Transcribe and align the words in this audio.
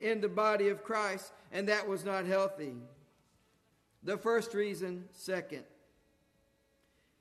in 0.00 0.20
the 0.20 0.28
body 0.28 0.68
of 0.68 0.84
Christ, 0.84 1.32
and 1.52 1.68
that 1.68 1.88
was 1.88 2.04
not 2.04 2.24
healthy. 2.24 2.74
The 4.02 4.16
first 4.16 4.54
reason, 4.54 5.04
second. 5.12 5.64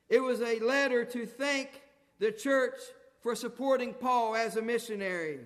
It 0.09 0.19
was 0.19 0.42
a 0.42 0.59
letter 0.59 1.03
to 1.05 1.25
thank 1.25 1.82
the 2.19 2.32
church 2.32 2.77
for 3.21 3.35
supporting 3.35 3.93
Paul 3.93 4.35
as 4.35 4.55
a 4.55 4.61
missionary. 4.61 5.40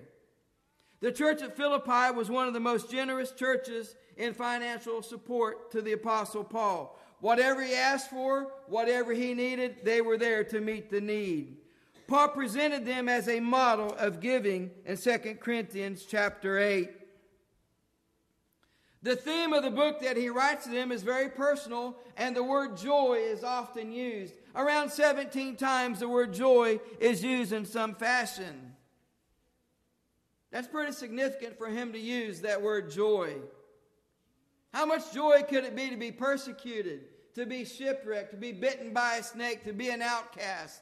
The 0.99 1.11
church 1.11 1.41
at 1.41 1.57
Philippi 1.57 2.15
was 2.15 2.29
one 2.29 2.47
of 2.47 2.53
the 2.53 2.59
most 2.59 2.91
generous 2.91 3.31
churches 3.31 3.95
in 4.17 4.33
financial 4.33 5.01
support 5.01 5.71
to 5.71 5.81
the 5.81 5.93
Apostle 5.93 6.43
Paul. 6.43 6.99
Whatever 7.21 7.63
he 7.63 7.73
asked 7.73 8.09
for, 8.09 8.51
whatever 8.67 9.13
he 9.13 9.33
needed, 9.33 9.77
they 9.83 10.01
were 10.01 10.17
there 10.17 10.43
to 10.43 10.61
meet 10.61 10.91
the 10.91 11.01
need. 11.01 11.57
Paul 12.07 12.29
presented 12.29 12.85
them 12.85 13.07
as 13.07 13.27
a 13.27 13.39
model 13.39 13.95
of 13.97 14.19
giving 14.19 14.69
in 14.85 14.97
2 14.97 15.37
Corinthians 15.39 16.05
chapter 16.07 16.59
8. 16.59 17.00
The 19.03 19.15
theme 19.15 19.51
of 19.53 19.63
the 19.63 19.71
book 19.71 19.99
that 20.01 20.15
he 20.15 20.29
writes 20.29 20.65
to 20.65 20.69
them 20.69 20.91
is 20.91 21.01
very 21.01 21.29
personal, 21.29 21.97
and 22.17 22.35
the 22.35 22.43
word 22.43 22.77
joy 22.77 23.15
is 23.19 23.43
often 23.43 23.91
used. 23.91 24.35
Around 24.55 24.91
17 24.91 25.55
times, 25.55 25.99
the 25.99 26.09
word 26.09 26.33
joy 26.33 26.79
is 26.99 27.23
used 27.23 27.51
in 27.51 27.65
some 27.65 27.95
fashion. 27.95 28.75
That's 30.51 30.67
pretty 30.67 30.91
significant 30.91 31.57
for 31.57 31.67
him 31.67 31.93
to 31.93 31.99
use 31.99 32.41
that 32.41 32.61
word 32.61 32.91
joy. 32.91 33.37
How 34.71 34.85
much 34.85 35.11
joy 35.13 35.43
could 35.49 35.63
it 35.63 35.75
be 35.75 35.89
to 35.89 35.97
be 35.97 36.11
persecuted, 36.11 37.05
to 37.33 37.47
be 37.47 37.65
shipwrecked, 37.65 38.31
to 38.31 38.37
be 38.37 38.51
bitten 38.51 38.93
by 38.93 39.15
a 39.15 39.23
snake, 39.23 39.63
to 39.63 39.73
be 39.73 39.89
an 39.89 40.03
outcast? 40.03 40.81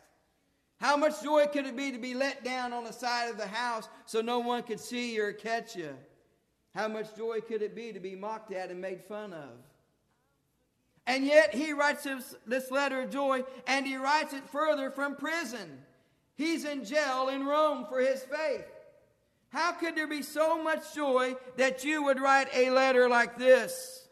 How 0.81 0.97
much 0.97 1.23
joy 1.23 1.45
could 1.47 1.65
it 1.65 1.77
be 1.77 1.91
to 1.91 1.97
be 1.97 2.13
let 2.13 2.43
down 2.43 2.73
on 2.73 2.83
the 2.83 2.93
side 2.93 3.29
of 3.29 3.37
the 3.37 3.47
house 3.47 3.87
so 4.05 4.21
no 4.21 4.39
one 4.39 4.63
could 4.63 4.79
see 4.79 5.15
you 5.15 5.23
or 5.23 5.33
catch 5.33 5.75
you? 5.75 5.95
How 6.79 6.87
much 6.87 7.13
joy 7.17 7.41
could 7.41 7.61
it 7.61 7.75
be 7.75 7.91
to 7.91 7.99
be 7.99 8.15
mocked 8.15 8.53
at 8.53 8.71
and 8.71 8.79
made 8.79 9.03
fun 9.03 9.33
of? 9.33 9.49
And 11.05 11.25
yet 11.25 11.53
he 11.53 11.73
writes 11.73 12.07
this, 12.47 12.71
letter 12.71 13.01
of 13.01 13.09
joy 13.09 13.43
and 13.67 13.85
he 13.85 13.97
writes 13.97 14.31
it 14.31 14.47
further 14.49 14.89
from 14.89 15.17
prison. 15.17 15.79
He's 16.37 16.63
in 16.63 16.85
jail 16.85 17.27
in 17.27 17.45
Rome 17.45 17.85
for 17.89 17.99
his 17.99 18.21
faith. 18.21 18.63
How 19.49 19.73
could 19.73 19.97
there 19.97 20.07
be 20.07 20.21
so 20.21 20.63
much 20.63 20.95
joy 20.95 21.35
that 21.57 21.83
you 21.83 22.01
would 22.03 22.17
write 22.17 22.47
a 22.55 22.69
letter 22.69 23.09
like 23.09 23.37
this? 23.37 24.07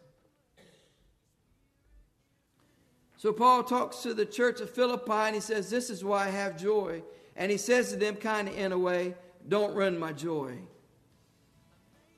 So 3.15 3.31
Paul 3.31 3.63
talks 3.63 3.99
to 4.03 4.13
the 4.13 4.25
church 4.25 4.59
of 4.59 4.69
Philippi 4.69 5.09
and 5.13 5.35
he 5.35 5.41
says, 5.41 5.69
This 5.69 5.89
is 5.89 6.03
why 6.03 6.25
I 6.25 6.31
have 6.31 6.61
joy. 6.61 7.02
And 7.37 7.49
he 7.49 7.57
says 7.57 7.91
to 7.91 7.95
them, 7.95 8.17
kind 8.17 8.49
of 8.49 8.57
in 8.57 8.73
a 8.73 8.77
way, 8.77 9.15
Don't 9.47 9.73
run 9.73 9.97
my 9.97 10.11
joy. 10.11 10.57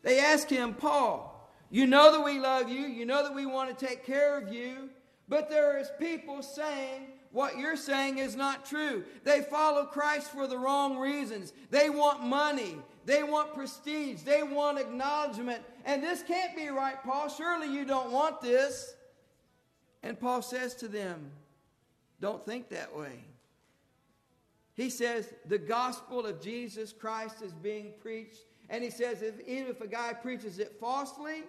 They 0.02 0.20
ask 0.20 0.50
him, 0.50 0.74
Paul, 0.74 1.52
you 1.70 1.86
know 1.88 2.12
that 2.12 2.24
we 2.24 2.40
love 2.40 2.70
you, 2.70 2.82
you 2.82 3.06
know 3.06 3.24
that 3.24 3.36
we 3.36 3.46
want 3.46 3.78
to 3.78 3.86
take 3.86 4.06
care 4.06 4.38
of 4.38 4.54
you, 4.54 4.90
but 5.28 5.50
there 5.50 5.78
is 5.78 5.92
people 6.00 6.42
saying 6.42 7.08
what 7.32 7.58
you're 7.58 7.78
saying 7.78 8.18
is 8.18 8.36
not 8.36 8.66
true. 8.66 9.04
They 9.24 9.42
follow 9.42 9.86
Christ 9.86 10.32
for 10.32 10.48
the 10.48 10.58
wrong 10.58 10.98
reasons. 10.98 11.54
They 11.70 11.90
want 11.90 12.24
money. 12.24 12.78
They 13.06 13.22
want 13.22 13.54
prestige. 13.54 14.22
They 14.22 14.42
want 14.42 14.80
acknowledgement. 14.80 15.64
And 15.86 16.02
this 16.02 16.24
can't 16.24 16.56
be 16.56 16.70
right, 16.70 17.02
Paul. 17.04 17.30
Surely 17.30 17.72
you 17.72 17.86
don't 17.86 18.12
want 18.12 18.42
this. 18.42 18.96
And 20.02 20.20
Paul 20.20 20.42
says 20.42 20.74
to 20.76 20.88
them, 20.88 21.32
Don't 22.20 22.44
think 22.46 22.70
that 22.70 22.96
way. 22.96 23.24
He 24.74 24.90
says, 24.90 25.32
The 25.46 25.60
gospel 25.60 26.26
of 26.26 26.42
Jesus 26.42 26.94
Christ 26.94 27.44
is 27.44 27.54
being 27.54 27.94
preached. 28.02 28.46
And 28.70 28.84
he 28.84 28.90
says, 28.90 29.22
if, 29.22 29.40
even 29.48 29.68
if 29.68 29.82
a 29.82 29.88
guy 29.88 30.14
preaches 30.14 30.60
it 30.60 30.78
falsely, 30.80 31.44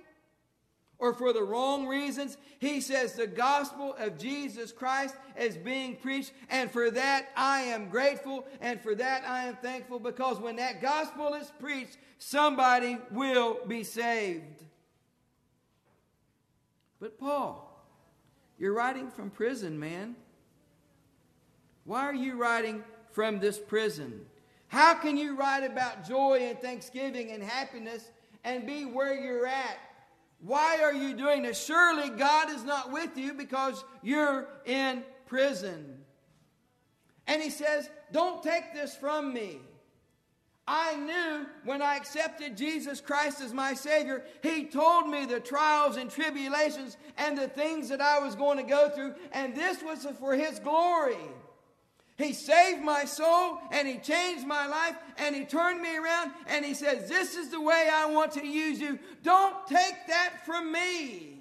or 1.01 1.15
for 1.15 1.33
the 1.33 1.43
wrong 1.43 1.87
reasons. 1.87 2.37
He 2.61 2.81
says 2.81 3.15
the 3.15 3.27
gospel 3.27 3.97
of 3.99 4.19
Jesus 4.19 4.71
Christ 4.71 5.17
is 5.37 5.57
being 5.57 5.97
preached, 5.97 6.33
and 6.49 6.71
for 6.71 6.91
that 6.91 7.31
I 7.35 7.63
am 7.63 7.89
grateful, 7.89 8.47
and 8.61 8.81
for 8.81 8.95
that 8.95 9.25
I 9.27 9.47
am 9.47 9.57
thankful 9.57 9.99
because 9.99 10.39
when 10.39 10.57
that 10.57 10.81
gospel 10.81 11.35
is 11.35 11.51
preached, 11.59 11.97
somebody 12.19 12.99
will 13.11 13.59
be 13.67 13.83
saved. 13.83 14.63
But, 17.01 17.19
Paul, 17.19 17.67
you're 18.59 18.75
writing 18.75 19.11
from 19.11 19.31
prison, 19.31 19.81
man. 19.81 20.17
Why 21.85 22.03
are 22.03 22.15
you 22.15 22.37
writing 22.37 22.85
from 23.11 23.41
this 23.41 23.59
prison? 23.59 24.27
How 24.71 24.95
can 24.95 25.17
you 25.17 25.37
write 25.37 25.65
about 25.65 26.09
joy 26.09 26.39
and 26.49 26.59
thanksgiving 26.59 27.31
and 27.31 27.43
happiness 27.43 28.11
and 28.43 28.67
be 28.67 28.87
where 28.87 29.15
you're 29.15 29.47
at 29.47 29.79
why 30.41 30.79
are 30.83 30.95
you 30.95 31.15
doing 31.15 31.43
this? 31.43 31.63
Surely 31.63 32.09
God 32.11 32.51
is 32.51 32.65
not 32.65 32.91
with 32.91 33.17
you 33.17 33.35
because 33.35 33.85
you're 34.03 34.49
in 34.65 35.05
prison. 35.27 35.99
And 37.27 37.43
he 37.43 37.51
says, 37.51 37.91
Don't 38.11 38.43
take 38.43 38.73
this 38.73 38.97
from 38.97 39.35
me. 39.35 39.59
I 40.67 40.97
knew 40.97 41.47
when 41.65 41.83
I 41.83 41.97
accepted 41.97 42.57
Jesus 42.57 43.01
Christ 43.01 43.41
as 43.41 43.53
my 43.53 43.75
Savior, 43.75 44.25
He 44.43 44.67
told 44.67 45.09
me 45.09 45.27
the 45.27 45.41
trials 45.41 45.97
and 45.97 46.09
tribulations 46.09 46.97
and 47.19 47.37
the 47.37 47.49
things 47.49 47.89
that 47.89 48.01
I 48.01 48.21
was 48.21 48.35
going 48.35 48.57
to 48.57 48.63
go 48.63 48.89
through, 48.89 49.15
and 49.33 49.55
this 49.55 49.83
was 49.83 50.07
for 50.19 50.35
His 50.35 50.59
glory. 50.59 51.17
He 52.21 52.35
saved 52.35 52.83
my 52.83 53.07
soul 53.07 53.59
and 53.71 53.89
He 53.89 53.99
changed 53.99 54.47
my 54.47 54.67
life 54.67 54.97
and 55.17 55.35
He 55.35 55.45
turned 55.45 55.81
me 55.81 55.97
around 55.97 56.33
and 56.47 56.65
He 56.65 56.75
says, 56.75 57.09
This 57.09 57.35
is 57.35 57.49
the 57.49 57.61
way 57.61 57.89
I 57.91 58.07
want 58.07 58.33
to 58.33 58.47
use 58.47 58.79
you. 58.79 58.99
Don't 59.23 59.67
take 59.67 60.07
that 60.09 60.45
from 60.45 60.71
me. 60.71 61.41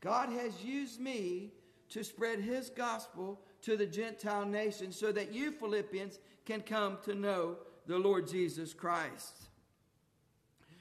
God 0.00 0.28
has 0.28 0.62
used 0.62 1.00
me 1.00 1.50
to 1.90 2.04
spread 2.04 2.38
His 2.38 2.70
gospel 2.70 3.40
to 3.62 3.76
the 3.76 3.86
Gentile 3.86 4.46
nations 4.46 4.96
so 4.96 5.10
that 5.10 5.34
you, 5.34 5.50
Philippians, 5.50 6.20
can 6.44 6.60
come 6.60 6.98
to 7.04 7.14
know 7.14 7.56
the 7.86 7.98
Lord 7.98 8.28
Jesus 8.28 8.72
Christ. 8.72 9.34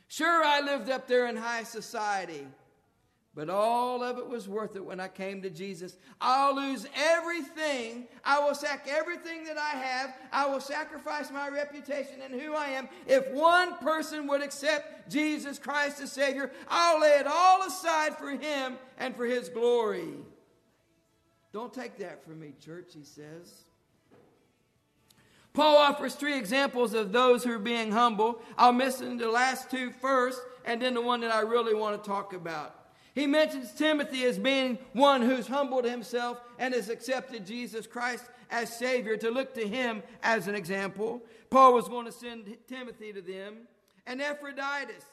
Sure, 0.07 0.43
I 0.43 0.61
lived 0.61 0.91
up 0.91 1.07
there 1.07 1.25
in 1.25 1.35
high 1.35 1.63
society. 1.63 2.45
But 3.35 3.49
all 3.49 4.01
of 4.01 4.17
it 4.17 4.29
was 4.29 4.47
worth 4.47 4.77
it 4.77 4.85
when 4.85 5.01
I 5.01 5.09
came 5.09 5.41
to 5.41 5.49
Jesus. 5.49 5.97
I'll 6.21 6.55
lose 6.55 6.87
everything. 6.95 8.07
I 8.23 8.39
will 8.39 8.55
sack 8.55 8.87
everything 8.89 9.43
that 9.43 9.57
I 9.57 9.71
have. 9.71 10.15
I 10.31 10.45
will 10.45 10.61
sacrifice 10.61 11.29
my 11.31 11.49
reputation 11.49 12.21
and 12.23 12.39
who 12.39 12.55
I 12.55 12.69
am. 12.69 12.87
If 13.05 13.29
one 13.31 13.77
person 13.79 14.25
would 14.27 14.41
accept 14.41 15.11
Jesus 15.11 15.59
Christ 15.59 15.99
as 15.99 16.13
Savior, 16.13 16.49
I'll 16.69 17.01
lay 17.01 17.19
it 17.19 17.27
all 17.27 17.67
aside 17.67 18.17
for 18.17 18.29
Him 18.29 18.77
and 18.97 19.13
for 19.13 19.25
His 19.25 19.49
glory. 19.49 20.13
Don't 21.51 21.73
take 21.73 21.97
that 21.97 22.23
from 22.23 22.39
me, 22.39 22.53
church, 22.63 22.93
he 22.93 23.03
says. 23.03 23.63
Paul 25.53 25.77
offers 25.77 26.15
three 26.15 26.37
examples 26.37 26.93
of 26.93 27.11
those 27.11 27.43
who 27.43 27.51
are 27.51 27.59
being 27.59 27.91
humble. 27.91 28.41
I'll 28.57 28.73
mention 28.73 29.17
the 29.17 29.29
last 29.29 29.69
two 29.69 29.91
first, 29.91 30.41
and 30.63 30.81
then 30.81 30.93
the 30.93 31.01
one 31.01 31.19
that 31.21 31.33
I 31.33 31.41
really 31.41 31.73
want 31.73 32.01
to 32.01 32.09
talk 32.09 32.33
about. 32.33 32.84
He 33.15 33.27
mentions 33.27 33.71
Timothy 33.71 34.25
as 34.25 34.37
being 34.37 34.77
one 34.91 35.21
who's 35.21 35.47
humbled 35.47 35.85
himself 35.85 36.41
and 36.59 36.73
has 36.73 36.89
accepted 36.89 37.45
Jesus 37.45 37.87
Christ 37.87 38.25
as 38.51 38.77
Savior 38.77 39.15
to 39.17 39.31
look 39.31 39.53
to 39.55 39.65
him 39.65 40.03
as 40.21 40.49
an 40.49 40.55
example. 40.55 41.23
Paul 41.49 41.73
was 41.73 41.87
going 41.87 42.05
to 42.05 42.11
send 42.11 42.53
Timothy 42.67 43.13
to 43.13 43.21
them. 43.21 43.67
And 44.05 44.21
Epaphroditus. 44.21 45.05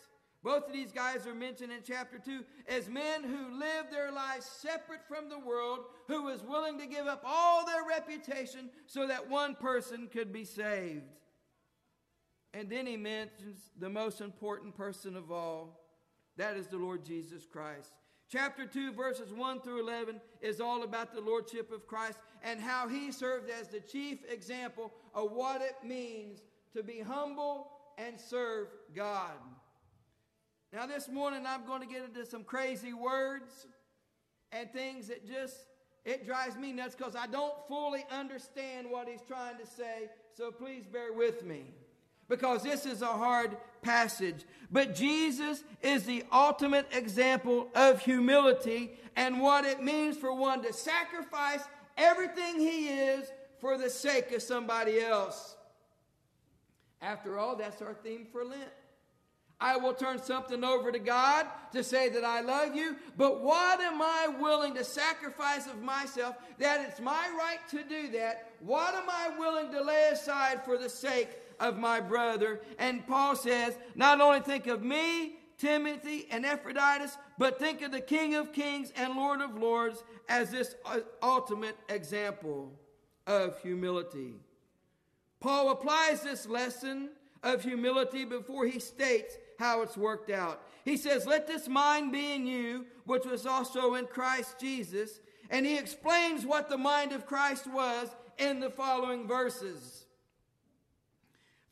Both 0.42 0.66
of 0.66 0.72
these 0.72 0.90
guys 0.90 1.24
are 1.28 1.34
mentioned 1.34 1.70
in 1.70 1.82
chapter 1.86 2.18
2 2.18 2.42
as 2.66 2.88
men 2.88 3.22
who 3.22 3.56
lived 3.56 3.92
their 3.92 4.10
lives 4.10 4.44
separate 4.44 5.06
from 5.06 5.28
the 5.28 5.38
world, 5.38 5.84
who 6.08 6.24
was 6.24 6.42
willing 6.42 6.80
to 6.80 6.86
give 6.86 7.06
up 7.06 7.22
all 7.24 7.64
their 7.64 7.84
reputation 7.88 8.68
so 8.86 9.06
that 9.06 9.30
one 9.30 9.54
person 9.54 10.08
could 10.12 10.32
be 10.32 10.44
saved. 10.44 11.04
And 12.52 12.68
then 12.68 12.86
he 12.86 12.96
mentions 12.96 13.60
the 13.78 13.88
most 13.88 14.20
important 14.20 14.76
person 14.76 15.16
of 15.16 15.30
all, 15.30 15.81
that 16.36 16.56
is 16.56 16.66
the 16.66 16.76
Lord 16.76 17.04
Jesus 17.04 17.46
Christ. 17.46 17.92
Chapter 18.30 18.64
2, 18.64 18.92
verses 18.92 19.32
1 19.32 19.60
through 19.60 19.80
11 19.80 20.20
is 20.40 20.60
all 20.60 20.84
about 20.84 21.12
the 21.14 21.20
Lordship 21.20 21.70
of 21.70 21.86
Christ 21.86 22.18
and 22.42 22.58
how 22.60 22.88
he 22.88 23.12
served 23.12 23.50
as 23.50 23.68
the 23.68 23.80
chief 23.80 24.20
example 24.30 24.90
of 25.14 25.32
what 25.32 25.60
it 25.60 25.76
means 25.86 26.40
to 26.74 26.82
be 26.82 27.00
humble 27.00 27.68
and 27.98 28.18
serve 28.18 28.68
God. 28.94 29.36
Now, 30.72 30.86
this 30.86 31.08
morning 31.08 31.44
I'm 31.46 31.66
going 31.66 31.82
to 31.82 31.86
get 31.86 32.04
into 32.04 32.24
some 32.24 32.44
crazy 32.44 32.94
words 32.94 33.66
and 34.50 34.72
things 34.72 35.08
that 35.08 35.26
just, 35.26 35.56
it 36.06 36.24
drives 36.24 36.56
me 36.56 36.72
nuts 36.72 36.94
because 36.94 37.14
I 37.14 37.26
don't 37.26 37.54
fully 37.68 38.06
understand 38.10 38.86
what 38.90 39.08
he's 39.08 39.20
trying 39.20 39.58
to 39.58 39.66
say. 39.66 40.08
So 40.34 40.50
please 40.50 40.86
bear 40.86 41.12
with 41.12 41.44
me 41.44 41.64
because 42.32 42.62
this 42.62 42.86
is 42.86 43.02
a 43.02 43.06
hard 43.06 43.58
passage. 43.82 44.46
But 44.70 44.94
Jesus 44.94 45.62
is 45.82 46.04
the 46.04 46.24
ultimate 46.32 46.86
example 46.90 47.68
of 47.74 48.00
humility 48.00 48.92
and 49.16 49.38
what 49.38 49.66
it 49.66 49.82
means 49.82 50.16
for 50.16 50.32
one 50.34 50.62
to 50.62 50.72
sacrifice 50.72 51.60
everything 51.98 52.58
he 52.58 52.88
is 52.88 53.30
for 53.60 53.76
the 53.76 53.90
sake 53.90 54.32
of 54.32 54.40
somebody 54.40 54.98
else. 54.98 55.56
After 57.02 57.38
all, 57.38 57.54
that's 57.54 57.82
our 57.82 57.92
theme 57.92 58.26
for 58.32 58.46
Lent. 58.46 58.62
I 59.60 59.76
will 59.76 59.92
turn 59.92 60.20
something 60.20 60.64
over 60.64 60.90
to 60.90 60.98
God 60.98 61.46
to 61.72 61.84
say 61.84 62.08
that 62.08 62.24
I 62.24 62.40
love 62.40 62.74
you. 62.74 62.96
But 63.18 63.42
what 63.42 63.78
am 63.80 64.00
I 64.00 64.28
willing 64.40 64.74
to 64.74 64.84
sacrifice 64.84 65.66
of 65.66 65.82
myself 65.82 66.36
that 66.58 66.80
it's 66.88 66.98
my 66.98 67.30
right 67.38 67.60
to 67.72 67.84
do 67.84 68.10
that? 68.12 68.52
What 68.60 68.94
am 68.94 69.10
I 69.10 69.38
willing 69.38 69.70
to 69.70 69.82
lay 69.82 70.08
aside 70.10 70.64
for 70.64 70.78
the 70.78 70.88
sake 70.88 71.28
of 71.62 71.78
my 71.78 72.00
brother? 72.00 72.60
And 72.78 73.06
Paul 73.06 73.36
says, 73.36 73.78
not 73.94 74.20
only 74.20 74.40
think 74.40 74.66
of 74.66 74.82
me, 74.82 75.36
Timothy, 75.56 76.26
and 76.30 76.44
Epaphroditus, 76.44 77.16
but 77.38 77.58
think 77.58 77.82
of 77.82 77.92
the 77.92 78.00
King 78.00 78.34
of 78.34 78.52
Kings 78.52 78.92
and 78.96 79.14
Lord 79.14 79.40
of 79.40 79.56
Lords 79.56 80.02
as 80.28 80.50
this 80.50 80.74
uh, 80.84 80.98
ultimate 81.22 81.76
example 81.88 82.72
of 83.26 83.58
humility. 83.62 84.34
Paul 85.40 85.70
applies 85.70 86.22
this 86.22 86.46
lesson 86.46 87.10
of 87.42 87.62
humility 87.62 88.24
before 88.24 88.66
he 88.66 88.78
states 88.78 89.36
how 89.58 89.82
it's 89.82 89.96
worked 89.96 90.30
out. 90.30 90.62
He 90.84 90.96
says, 90.96 91.26
Let 91.26 91.46
this 91.46 91.68
mind 91.68 92.12
be 92.12 92.32
in 92.32 92.46
you, 92.46 92.86
which 93.04 93.24
was 93.24 93.46
also 93.46 93.94
in 93.94 94.06
Christ 94.06 94.58
Jesus. 94.58 95.20
And 95.50 95.66
he 95.66 95.78
explains 95.78 96.46
what 96.46 96.68
the 96.68 96.78
mind 96.78 97.12
of 97.12 97.26
Christ 97.26 97.66
was 97.66 98.08
in 98.38 98.60
the 98.60 98.70
following 98.70 99.28
verses. 99.28 100.01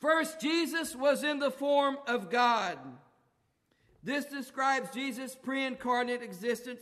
First, 0.00 0.40
Jesus 0.40 0.96
was 0.96 1.22
in 1.22 1.38
the 1.38 1.50
form 1.50 1.98
of 2.06 2.30
God. 2.30 2.78
This 4.02 4.24
describes 4.24 4.90
Jesus' 4.94 5.34
pre 5.34 5.64
incarnate 5.64 6.22
existence. 6.22 6.80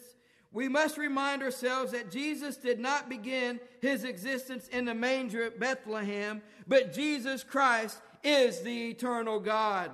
We 0.53 0.69
must 0.69 0.97
remind 0.97 1.43
ourselves 1.43 1.93
that 1.93 2.11
Jesus 2.11 2.57
did 2.57 2.79
not 2.79 3.09
begin 3.09 3.61
his 3.83 4.05
existence 4.05 4.69
in 4.69 4.85
the 4.85 4.95
manger 4.95 5.43
at 5.45 5.61
Bethlehem, 5.61 6.43
but 6.67 6.95
Jesus 6.95 7.45
Christ 7.45 8.01
is 8.23 8.61
the 8.61 8.91
eternal 8.91 9.41
God. 9.41 9.91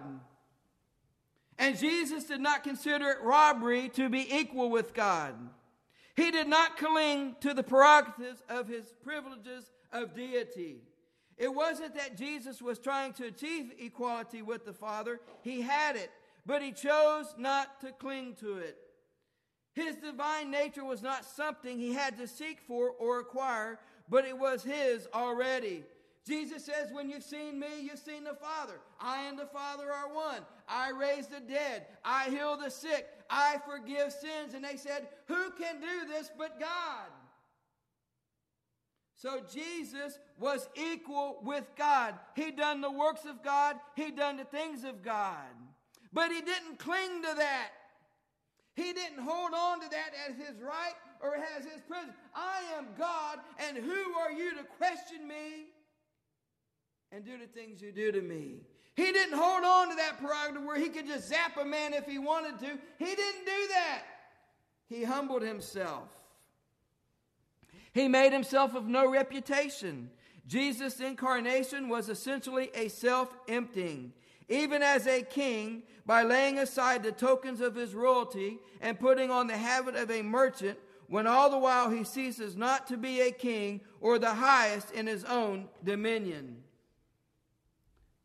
And 1.59 1.79
Jesus 1.79 2.25
did 2.25 2.41
not 2.41 2.63
consider 2.63 3.11
it 3.11 3.23
robbery 3.23 3.89
to 3.91 4.09
be 4.09 4.33
equal 4.33 4.71
with 4.71 4.95
God. 4.95 5.35
He 6.17 6.31
did 6.31 6.49
not 6.49 6.77
cling 6.77 7.37
to 7.41 7.55
the 7.55 7.63
prerogatives 7.63 8.43
of 8.49 8.69
his 8.69 8.93
privileges 9.03 9.71
of 9.93 10.15
deity. 10.15 10.83
It 11.37 11.53
wasn't 11.53 11.95
that 11.97 12.17
Jesus 12.17 12.63
was 12.63 12.79
trying 12.79 13.13
to 13.15 13.27
achieve 13.27 13.73
equality 13.79 14.43
with 14.43 14.65
the 14.65 14.73
Father, 14.73 15.21
he 15.43 15.61
had 15.61 15.97
it, 15.97 16.11
but 16.47 16.63
he 16.63 16.73
chose 16.73 17.35
not 17.37 17.81
to 17.81 17.93
cling 17.93 18.37
to 18.41 18.59
it. 18.59 18.79
His 19.75 19.97
divine 19.97 20.51
nature 20.51 20.85
was 20.85 21.03
not 21.03 21.25
something 21.25 21.79
he 21.79 21.93
had 21.93 22.17
to 22.19 22.29
seek 22.29 22.61
for 22.61 22.91
or 22.91 23.19
acquire, 23.19 23.81
but 24.09 24.25
it 24.25 24.39
was 24.39 24.63
his 24.63 25.09
already. 25.13 25.83
Jesus 26.27 26.65
says, 26.65 26.93
When 26.93 27.11
you've 27.11 27.25
seen 27.25 27.59
me, 27.59 27.67
you've 27.83 27.99
seen 27.99 28.25
the 28.25 28.35
Father. 28.35 28.81
I 29.01 29.27
and 29.27 29.39
the 29.39 29.47
Father 29.47 29.93
are 29.93 30.13
one. 30.15 30.43
I 30.69 30.91
raise 30.91 31.27
the 31.27 31.41
dead. 31.41 31.87
I 32.05 32.31
heal 32.31 32.57
the 32.57 32.71
sick. 32.71 33.07
I 33.29 33.57
forgive 33.69 34.13
sins. 34.13 34.55
And 34.55 34.65
they 34.65 34.77
said, 34.77 35.09
Who 35.27 35.51
can 35.59 35.81
do 35.81 36.09
this 36.09 36.31
but 36.39 36.59
God? 36.59 37.09
So 39.17 39.41
Jesus 39.53 40.19
was 40.39 40.69
equal 40.75 41.39
with 41.43 41.65
God. 41.77 42.15
He 42.35 42.51
done 42.51 42.81
the 42.81 42.91
works 42.91 43.25
of 43.25 43.43
God, 43.43 43.77
he 43.97 44.11
done 44.11 44.37
the 44.37 44.45
things 44.45 44.85
of 44.85 45.03
God. 45.03 45.55
But 46.13 46.31
he 46.31 46.41
didn't 46.41 46.79
cling 46.79 47.23
to 47.23 47.35
that. 47.37 47.71
He 48.77 48.93
didn't 48.93 49.21
hold 49.21 49.53
on 49.55 49.81
to 49.81 49.89
that 49.89 50.11
as 50.29 50.37
his 50.37 50.61
right 50.61 50.95
or 51.21 51.37
as 51.37 51.65
his 51.65 51.81
presence. 51.89 52.15
I 52.35 52.63
am 52.77 52.89
God, 52.99 53.39
and 53.59 53.77
who 53.77 54.15
are 54.19 54.33
you 54.33 54.51
to 54.57 54.65
question 54.79 55.27
me? 55.27 55.67
and 57.15 57.25
do 57.25 57.39
the 57.39 57.47
things 57.47 57.81
you 57.81 57.93
do 57.93 58.11
to 58.11 58.21
me. 58.21 58.57
He 58.97 59.13
didn't 59.13 59.39
hold 59.39 59.65
on 59.65 59.91
to 59.91 59.97
that 59.97 60.19
prerogative 60.19 60.65
where 60.65 60.79
he 60.79 60.89
could 60.89 61.07
just 61.07 61.29
zap 61.29 61.57
a 61.57 61.65
man 61.65 61.95
if 61.95 62.07
he 62.07 62.19
wanted 62.19 62.59
to. 62.59 62.79
He 62.99 63.05
didn't 63.05 63.45
do 63.45 63.69
that. 63.71 64.03
He 64.89 65.05
humbled 65.05 65.43
himself. 65.43 66.09
He 67.95 68.09
made 68.09 68.33
himself 68.33 68.75
of 68.75 68.89
no 68.89 69.09
reputation. 69.09 70.11
Jesus' 70.49 70.99
incarnation 71.01 71.89
was 71.89 72.09
essentially 72.09 72.71
a 72.75 72.89
self 72.89 73.35
emptying. 73.49 74.13
Even 74.49 74.83
as 74.83 75.07
a 75.07 75.23
king, 75.23 75.85
by 76.05 76.23
laying 76.25 76.59
aside 76.59 77.03
the 77.03 77.13
tokens 77.13 77.61
of 77.61 77.77
his 77.77 77.95
royalty 77.95 78.59
and 78.83 79.01
putting 79.01 79.31
on 79.31 79.47
the 79.47 79.57
habit 79.57 79.95
of 79.95 80.11
a 80.11 80.21
merchant, 80.23 80.77
when 81.07 81.27
all 81.27 81.49
the 81.49 81.59
while 81.59 81.89
he 81.89 82.03
ceases 82.03 82.57
not 82.57 82.89
to 82.89 82.97
be 82.97 83.21
a 83.21 83.31
king 83.31 83.81
or 84.01 84.19
the 84.19 84.35
highest 84.35 84.91
in 84.91 85.07
his 85.07 85.25
own 85.25 85.69
dominion. 85.85 86.57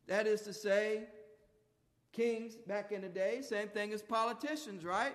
That 0.08 0.26
is 0.26 0.42
to 0.42 0.52
say, 0.52 1.04
kings 2.12 2.56
back 2.66 2.90
in 2.90 3.02
the 3.02 3.08
day, 3.08 3.42
same 3.42 3.68
thing 3.68 3.92
as 3.92 4.02
politicians, 4.02 4.84
right? 4.84 5.14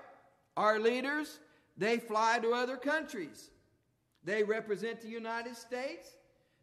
Our 0.56 0.80
leaders, 0.80 1.40
they 1.76 1.98
fly 1.98 2.40
to 2.40 2.54
other 2.54 2.78
countries. 2.78 3.50
They 4.26 4.44
represent 4.44 5.02
the 5.02 5.08
United 5.08 5.56
States. 5.56 6.10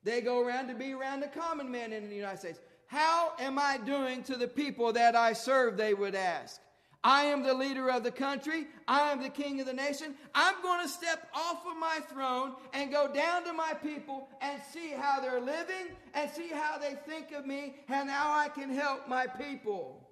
They 0.02 0.20
go 0.20 0.44
around 0.44 0.68
to 0.68 0.74
be 0.74 0.92
around 0.92 1.20
the 1.20 1.28
common 1.28 1.70
man 1.70 1.92
in 1.92 2.08
the 2.08 2.16
United 2.16 2.40
States. 2.40 2.60
How 2.86 3.32
am 3.38 3.58
I 3.58 3.78
doing 3.78 4.22
to 4.24 4.36
the 4.36 4.48
people 4.48 4.92
that 4.92 5.14
I 5.14 5.32
serve? 5.32 5.76
They 5.76 5.94
would 5.94 6.16
ask. 6.16 6.60
I 7.04 7.24
am 7.24 7.42
the 7.42 7.54
leader 7.54 7.90
of 7.90 8.04
the 8.04 8.10
country. 8.10 8.66
I 8.86 9.10
am 9.10 9.22
the 9.22 9.28
king 9.28 9.60
of 9.60 9.66
the 9.66 9.72
nation. 9.72 10.14
I'm 10.34 10.60
going 10.62 10.82
to 10.82 10.88
step 10.88 11.28
off 11.34 11.64
of 11.66 11.76
my 11.78 11.98
throne 12.08 12.52
and 12.72 12.92
go 12.92 13.12
down 13.12 13.44
to 13.44 13.52
my 13.52 13.74
people 13.74 14.28
and 14.40 14.60
see 14.72 14.90
how 14.90 15.20
they're 15.20 15.40
living 15.40 15.96
and 16.14 16.30
see 16.30 16.48
how 16.48 16.78
they 16.78 16.94
think 17.06 17.32
of 17.32 17.46
me 17.46 17.76
and 17.88 18.08
how 18.08 18.32
I 18.32 18.48
can 18.48 18.72
help 18.72 19.08
my 19.08 19.26
people. 19.26 20.08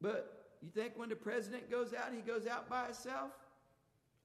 But 0.00 0.56
you 0.62 0.70
think 0.74 0.92
when 0.96 1.08
the 1.08 1.16
president 1.16 1.70
goes 1.70 1.92
out, 1.92 2.12
he 2.14 2.20
goes 2.20 2.46
out 2.46 2.70
by 2.70 2.84
himself? 2.84 3.30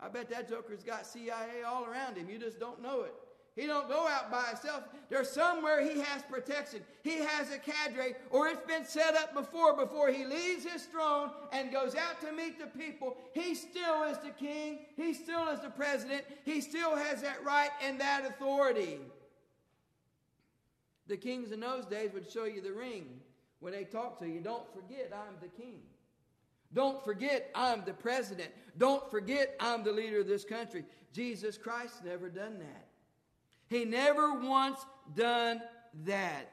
I 0.02 0.10
bet 0.10 0.30
that 0.30 0.50
joker's 0.50 0.84
got 0.84 1.06
CIA 1.06 1.64
all 1.66 1.86
around 1.86 2.18
him. 2.18 2.30
You 2.30 2.40
just 2.40 2.60
don't 2.60 2.82
know 2.82 3.02
it. 3.02 3.14
He 3.56 3.68
don't 3.68 3.90
go 3.90 4.08
out 4.08 4.32
by 4.32 4.46
himself. 4.46 4.84
There's 5.10 5.30
somewhere 5.30 5.82
he 5.82 6.00
has 6.00 6.24
protection. 6.24 6.80
He 7.04 7.18
has 7.18 7.52
a 7.52 7.58
cadre, 7.58 8.16
or 8.30 8.48
it's 8.48 8.66
been 8.66 8.86
set 8.86 9.16
up 9.16 9.34
before. 9.34 9.76
Before 9.76 10.10
he 10.10 10.26
leaves 10.26 10.64
his 10.64 10.84
throne 10.86 11.32
and 11.52 11.72
goes 11.72 11.94
out 11.96 12.22
to 12.22 12.32
meet 12.32 12.60
the 12.60 12.68
people, 12.68 13.18
he 13.34 13.54
still 13.54 14.04
is 14.04 14.18
the 14.20 14.30
king. 14.30 14.80
He 14.96 15.14
still 15.14 15.50
is 15.50 15.60
the 15.60 15.70
president. 15.70 16.24
He 16.46 16.62
still 16.62 16.96
has 16.96 17.22
that 17.24 17.44
right 17.44 17.72
and 17.84 18.00
that 18.00 18.26
authority. 18.26 19.00
The 21.08 21.18
kings 21.18 21.52
in 21.52 21.60
those 21.60 21.86
days 21.86 22.12
would 22.14 22.32
show 22.32 22.46
you 22.46 22.62
the 22.62 22.72
ring 22.72 23.20
when 23.60 23.74
they 23.74 23.84
talk 23.84 24.18
to 24.20 24.28
you. 24.28 24.40
Don't 24.40 24.74
forget, 24.74 25.12
I'm 25.14 25.36
the 25.42 25.50
king. 25.62 25.82
Don't 26.74 27.04
forget, 27.04 27.50
I'm 27.54 27.84
the 27.86 27.94
president. 27.94 28.50
Don't 28.78 29.10
forget, 29.12 29.56
I'm 29.60 29.84
the 29.84 29.92
leader 29.92 30.22
of 30.22 30.28
this 30.28 30.46
country. 30.46 30.86
Jesus 31.14 31.58
Christ 31.58 32.04
never 32.06 32.30
done 32.30 32.60
that. 32.60 32.88
He 33.68 33.86
never 33.86 34.40
once 34.40 34.80
done 35.16 35.62
that. 36.06 36.52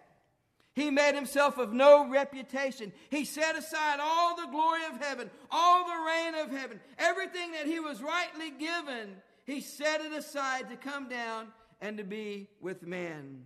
He 0.74 0.90
made 0.90 1.16
himself 1.16 1.58
of 1.58 1.72
no 1.72 2.08
reputation. 2.08 2.92
He 3.10 3.24
set 3.24 3.58
aside 3.58 3.98
all 4.00 4.36
the 4.36 4.46
glory 4.46 4.82
of 4.92 5.00
heaven, 5.00 5.28
all 5.50 5.84
the 5.84 6.06
reign 6.06 6.34
of 6.36 6.50
heaven, 6.56 6.80
everything 6.98 7.52
that 7.52 7.66
he 7.66 7.80
was 7.80 8.00
rightly 8.00 8.50
given. 8.50 9.16
He 9.44 9.60
set 9.60 10.00
it 10.00 10.12
aside 10.12 10.68
to 10.70 10.76
come 10.76 11.08
down 11.08 11.48
and 11.80 11.98
to 11.98 12.04
be 12.04 12.48
with 12.60 12.86
man. 12.86 13.44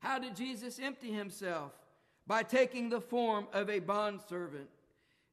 How 0.00 0.18
did 0.18 0.34
Jesus 0.34 0.80
empty 0.80 1.12
himself? 1.12 1.72
By 2.30 2.44
taking 2.44 2.90
the 2.90 3.00
form 3.00 3.48
of 3.52 3.68
a 3.68 3.80
bondservant. 3.80 4.68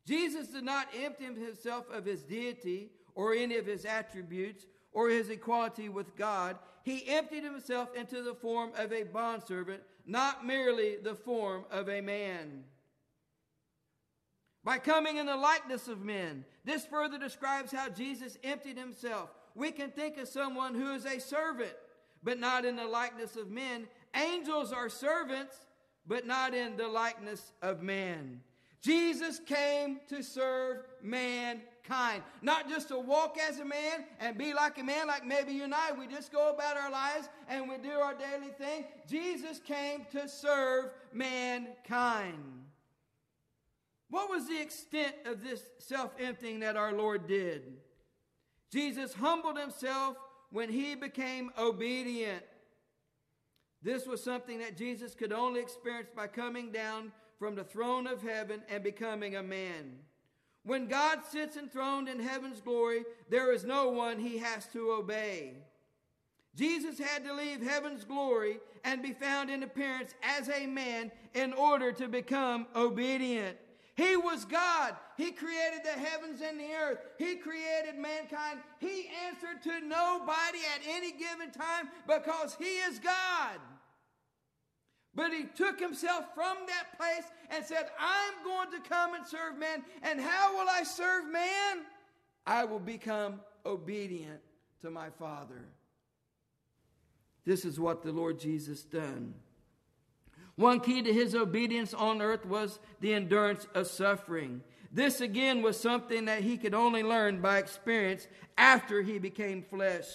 Jesus 0.07 0.47
did 0.47 0.63
not 0.63 0.87
empty 0.99 1.25
himself 1.25 1.85
of 1.91 2.05
his 2.05 2.23
deity 2.23 2.89
or 3.13 3.35
any 3.35 3.57
of 3.57 3.67
his 3.67 3.85
attributes 3.85 4.65
or 4.93 5.07
his 5.07 5.29
equality 5.29 5.89
with 5.89 6.15
God, 6.15 6.57
he 6.81 7.07
emptied 7.07 7.43
himself 7.43 7.95
into 7.95 8.23
the 8.23 8.33
form 8.33 8.71
of 8.75 8.91
a 8.91 9.03
bondservant, 9.03 9.83
not 10.07 10.43
merely 10.43 10.95
the 10.95 11.13
form 11.13 11.65
of 11.69 11.87
a 11.87 12.01
man. 12.01 12.63
By 14.63 14.79
coming 14.79 15.17
in 15.17 15.27
the 15.27 15.37
likeness 15.37 15.87
of 15.87 16.03
men, 16.03 16.45
this 16.65 16.83
further 16.83 17.19
describes 17.19 17.71
how 17.71 17.89
Jesus 17.89 18.39
emptied 18.43 18.79
himself. 18.79 19.29
We 19.53 19.69
can 19.69 19.91
think 19.91 20.17
of 20.17 20.27
someone 20.27 20.73
who 20.73 20.95
is 20.95 21.05
a 21.05 21.19
servant, 21.19 21.75
but 22.23 22.39
not 22.39 22.65
in 22.65 22.75
the 22.75 22.87
likeness 22.87 23.35
of 23.35 23.51
men. 23.51 23.87
Angels 24.15 24.73
are 24.73 24.89
servants, 24.89 25.57
but 26.07 26.25
not 26.25 26.53
in 26.53 26.77
the 26.77 26.87
likeness 26.87 27.51
of 27.61 27.81
man. 27.81 28.41
Jesus 28.81 29.39
came 29.45 29.99
to 30.07 30.23
serve 30.23 30.83
mankind. 31.01 32.23
Not 32.41 32.69
just 32.69 32.89
to 32.89 32.99
walk 32.99 33.37
as 33.37 33.59
a 33.59 33.65
man 33.65 34.05
and 34.19 34.37
be 34.37 34.53
like 34.53 34.77
a 34.77 34.83
man, 34.83 35.07
like 35.07 35.25
maybe 35.25 35.53
you 35.53 35.63
and 35.63 35.73
I, 35.73 35.91
we 35.91 36.07
just 36.07 36.31
go 36.31 36.51
about 36.53 36.77
our 36.77 36.91
lives 36.91 37.27
and 37.49 37.67
we 37.67 37.77
do 37.77 37.91
our 37.91 38.13
daily 38.13 38.51
thing. 38.57 38.85
Jesus 39.07 39.59
came 39.59 40.05
to 40.11 40.29
serve 40.29 40.91
mankind. 41.11 42.65
What 44.09 44.29
was 44.29 44.47
the 44.47 44.61
extent 44.61 45.15
of 45.25 45.43
this 45.43 45.61
self 45.79 46.11
emptying 46.19 46.61
that 46.61 46.77
our 46.77 46.93
Lord 46.93 47.27
did? 47.27 47.63
Jesus 48.71 49.13
humbled 49.13 49.57
himself 49.57 50.15
when 50.51 50.69
he 50.69 50.95
became 50.95 51.51
obedient. 51.57 52.43
This 53.81 54.07
was 54.07 54.24
something 54.24 54.60
that 54.60 54.77
Jesus 54.77 55.13
could 55.13 55.31
only 55.31 55.62
experience 55.62 56.10
by 56.15 56.27
coming 56.27 56.72
down 56.72 57.12
from 57.39 57.55
the 57.55 57.63
throne 57.63 58.07
of 58.07 58.22
heaven 58.22 58.62
and 58.69 58.84
becoming 58.84 59.36
a 59.36 59.43
man. 59.43 60.00
When 60.63 60.88
God 60.88 61.19
sits 61.29 61.55
enthroned 61.55 62.10
in 62.10 62.19
heaven's 62.19 62.60
glory, 62.60 63.03
there 63.29 63.53
is 63.53 63.63
no 63.63 63.89
one 63.89 64.19
he 64.19 64.38
has 64.39 64.65
to 64.74 64.91
obey. 64.91 65.53
Jesus 66.55 66.98
had 66.98 67.24
to 67.24 67.34
leave 67.34 67.62
heaven's 67.62 68.03
glory 68.03 68.60
and 68.84 69.03
be 69.03 69.13
found 69.13 69.50
in 69.50 69.63
appearance 69.63 70.15
as 70.24 70.50
a 70.50 70.65
man 70.65 71.12
in 71.36 71.53
order 71.53 71.91
to 71.93 72.07
become 72.07 72.65
obedient. 72.75 73.57
He 73.97 74.15
was 74.15 74.45
God. 74.45 74.95
He 75.17 75.31
created 75.31 75.79
the 75.83 75.99
heavens 75.99 76.41
and 76.41 76.59
the 76.59 76.71
earth. 76.71 76.99
He 77.17 77.35
created 77.35 77.97
mankind. 77.97 78.59
He 78.79 79.09
answered 79.25 79.63
to 79.63 79.85
nobody 79.85 80.59
at 80.75 80.87
any 80.87 81.11
given 81.11 81.49
time 81.51 81.89
because 82.07 82.55
He 82.59 82.77
is 82.77 82.99
God. 82.99 83.59
But 85.15 85.33
He 85.33 85.45
took 85.45 85.79
Himself 85.79 86.25
from 86.35 86.57
that 86.67 86.95
place 86.95 87.25
and 87.49 87.65
said, 87.65 87.89
I'm 87.99 88.43
going 88.43 88.69
to 88.71 88.87
come 88.87 89.15
and 89.15 89.25
serve 89.25 89.57
man. 89.57 89.83
And 90.03 90.21
how 90.21 90.55
will 90.55 90.69
I 90.69 90.83
serve 90.83 91.31
man? 91.31 91.77
I 92.45 92.65
will 92.65 92.79
become 92.79 93.41
obedient 93.65 94.41
to 94.83 94.91
my 94.91 95.09
Father. 95.09 95.65
This 97.45 97.65
is 97.65 97.79
what 97.79 98.03
the 98.03 98.11
Lord 98.11 98.39
Jesus 98.39 98.83
done. 98.83 99.33
One 100.57 100.79
key 100.79 101.03
to 101.03 101.13
his 101.13 101.35
obedience 101.35 101.93
on 101.93 102.21
earth 102.21 102.45
was 102.45 102.79
the 102.99 103.13
endurance 103.13 103.67
of 103.75 103.87
suffering. 103.87 104.61
This 104.91 105.21
again 105.21 105.61
was 105.61 105.79
something 105.79 106.25
that 106.25 106.41
he 106.41 106.57
could 106.57 106.73
only 106.73 107.03
learn 107.03 107.41
by 107.41 107.59
experience 107.59 108.27
after 108.57 109.03
he 109.03 109.19
became 109.19 109.61
flesh. 109.61 110.07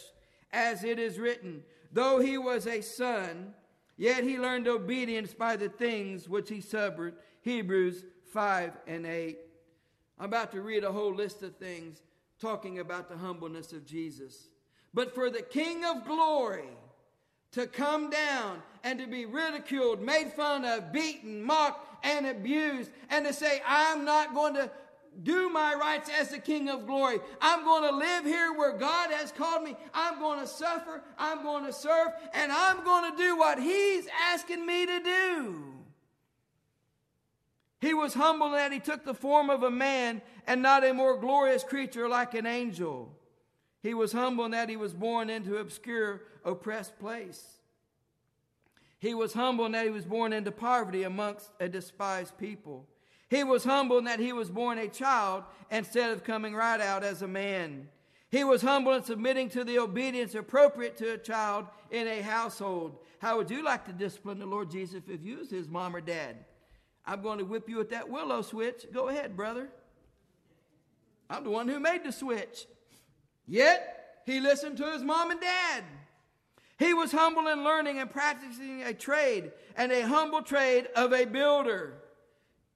As 0.50 0.82
it 0.82 0.98
is 0.98 1.20
written, 1.20 1.62
though 1.92 2.18
he 2.18 2.38
was 2.38 2.66
a 2.66 2.80
son, 2.80 3.54
yet 3.96 4.24
he 4.24 4.36
learned 4.36 4.66
obedience 4.66 5.32
by 5.32 5.54
the 5.54 5.68
things 5.68 6.28
which 6.28 6.48
he 6.48 6.60
suffered. 6.60 7.14
Hebrews 7.42 8.04
5 8.32 8.72
and 8.88 9.06
8. 9.06 9.38
I'm 10.18 10.24
about 10.24 10.50
to 10.52 10.60
read 10.60 10.82
a 10.82 10.92
whole 10.92 11.14
list 11.14 11.44
of 11.44 11.56
things 11.56 12.02
talking 12.40 12.80
about 12.80 13.08
the 13.08 13.16
humbleness 13.16 13.72
of 13.72 13.86
Jesus. 13.86 14.48
But 14.92 15.14
for 15.14 15.30
the 15.30 15.42
King 15.42 15.84
of 15.84 16.04
glory, 16.04 16.68
to 17.52 17.66
come 17.66 18.10
down 18.10 18.62
and 18.82 18.98
to 18.98 19.06
be 19.06 19.26
ridiculed, 19.26 20.00
made 20.00 20.32
fun 20.32 20.64
of, 20.64 20.92
beaten, 20.92 21.42
mocked, 21.42 22.04
and 22.04 22.26
abused, 22.26 22.90
and 23.10 23.24
to 23.26 23.32
say, 23.32 23.62
I'm 23.66 24.04
not 24.04 24.34
going 24.34 24.54
to 24.54 24.70
do 25.22 25.50
my 25.50 25.74
rights 25.74 26.10
as 26.18 26.30
the 26.30 26.38
King 26.38 26.68
of 26.70 26.86
glory. 26.86 27.20
I'm 27.40 27.64
going 27.64 27.82
to 27.82 27.96
live 27.96 28.24
here 28.24 28.52
where 28.54 28.76
God 28.76 29.10
has 29.10 29.30
called 29.30 29.62
me. 29.62 29.76
I'm 29.92 30.18
going 30.18 30.40
to 30.40 30.46
suffer. 30.46 31.02
I'm 31.18 31.42
going 31.42 31.66
to 31.66 31.72
serve. 31.72 32.08
And 32.32 32.50
I'm 32.50 32.82
going 32.82 33.10
to 33.10 33.16
do 33.16 33.36
what 33.36 33.58
He's 33.58 34.06
asking 34.30 34.64
me 34.64 34.86
to 34.86 35.00
do. 35.00 35.64
He 37.80 37.94
was 37.94 38.14
humble 38.14 38.46
in 38.46 38.52
that 38.52 38.72
He 38.72 38.80
took 38.80 39.04
the 39.04 39.14
form 39.14 39.50
of 39.50 39.62
a 39.62 39.70
man 39.70 40.22
and 40.46 40.62
not 40.62 40.84
a 40.84 40.94
more 40.94 41.18
glorious 41.18 41.62
creature 41.62 42.08
like 42.08 42.32
an 42.34 42.46
angel. 42.46 43.12
He 43.82 43.94
was 43.94 44.12
humble 44.12 44.44
in 44.44 44.52
that 44.52 44.68
he 44.68 44.76
was 44.76 44.92
born 44.92 45.28
into 45.28 45.56
obscure, 45.56 46.22
oppressed 46.44 46.98
place. 46.98 47.42
He 49.00 49.14
was 49.14 49.32
humble 49.32 49.66
in 49.66 49.72
that 49.72 49.84
he 49.84 49.90
was 49.90 50.04
born 50.04 50.32
into 50.32 50.52
poverty 50.52 51.02
amongst 51.02 51.50
a 51.58 51.68
despised 51.68 52.38
people. 52.38 52.86
He 53.28 53.42
was 53.42 53.64
humble 53.64 53.98
in 53.98 54.04
that 54.04 54.20
he 54.20 54.32
was 54.32 54.50
born 54.50 54.78
a 54.78 54.86
child 54.86 55.42
instead 55.70 56.10
of 56.10 56.22
coming 56.22 56.54
right 56.54 56.80
out 56.80 57.02
as 57.02 57.22
a 57.22 57.28
man. 57.28 57.88
He 58.30 58.44
was 58.44 58.62
humble 58.62 58.92
in 58.92 59.02
submitting 59.02 59.48
to 59.50 59.64
the 59.64 59.78
obedience 59.78 60.34
appropriate 60.34 60.96
to 60.98 61.14
a 61.14 61.18
child 61.18 61.66
in 61.90 62.06
a 62.06 62.22
household. 62.22 62.98
How 63.18 63.36
would 63.36 63.50
you 63.50 63.64
like 63.64 63.84
to 63.86 63.92
discipline 63.92 64.38
the 64.38 64.46
Lord 64.46 64.70
Jesus 64.70 65.02
if 65.08 65.24
you 65.24 65.38
was 65.38 65.50
his 65.50 65.68
mom 65.68 65.96
or 65.96 66.00
dad? 66.00 66.36
I'm 67.04 67.22
going 67.22 67.38
to 67.38 67.44
whip 67.44 67.68
you 67.68 67.78
with 67.78 67.90
that 67.90 68.08
willow 68.08 68.42
switch. 68.42 68.86
Go 68.92 69.08
ahead, 69.08 69.36
brother. 69.36 69.68
I'm 71.28 71.42
the 71.42 71.50
one 71.50 71.66
who 71.66 71.80
made 71.80 72.04
the 72.04 72.12
switch. 72.12 72.66
Yet, 73.52 74.22
he 74.24 74.40
listened 74.40 74.78
to 74.78 74.92
his 74.92 75.02
mom 75.02 75.30
and 75.30 75.38
dad. 75.38 75.84
He 76.78 76.94
was 76.94 77.12
humble 77.12 77.48
in 77.48 77.62
learning 77.62 77.98
and 77.98 78.10
practicing 78.10 78.82
a 78.82 78.94
trade, 78.94 79.52
and 79.76 79.92
a 79.92 80.08
humble 80.08 80.40
trade 80.40 80.88
of 80.96 81.12
a 81.12 81.26
builder. 81.26 81.98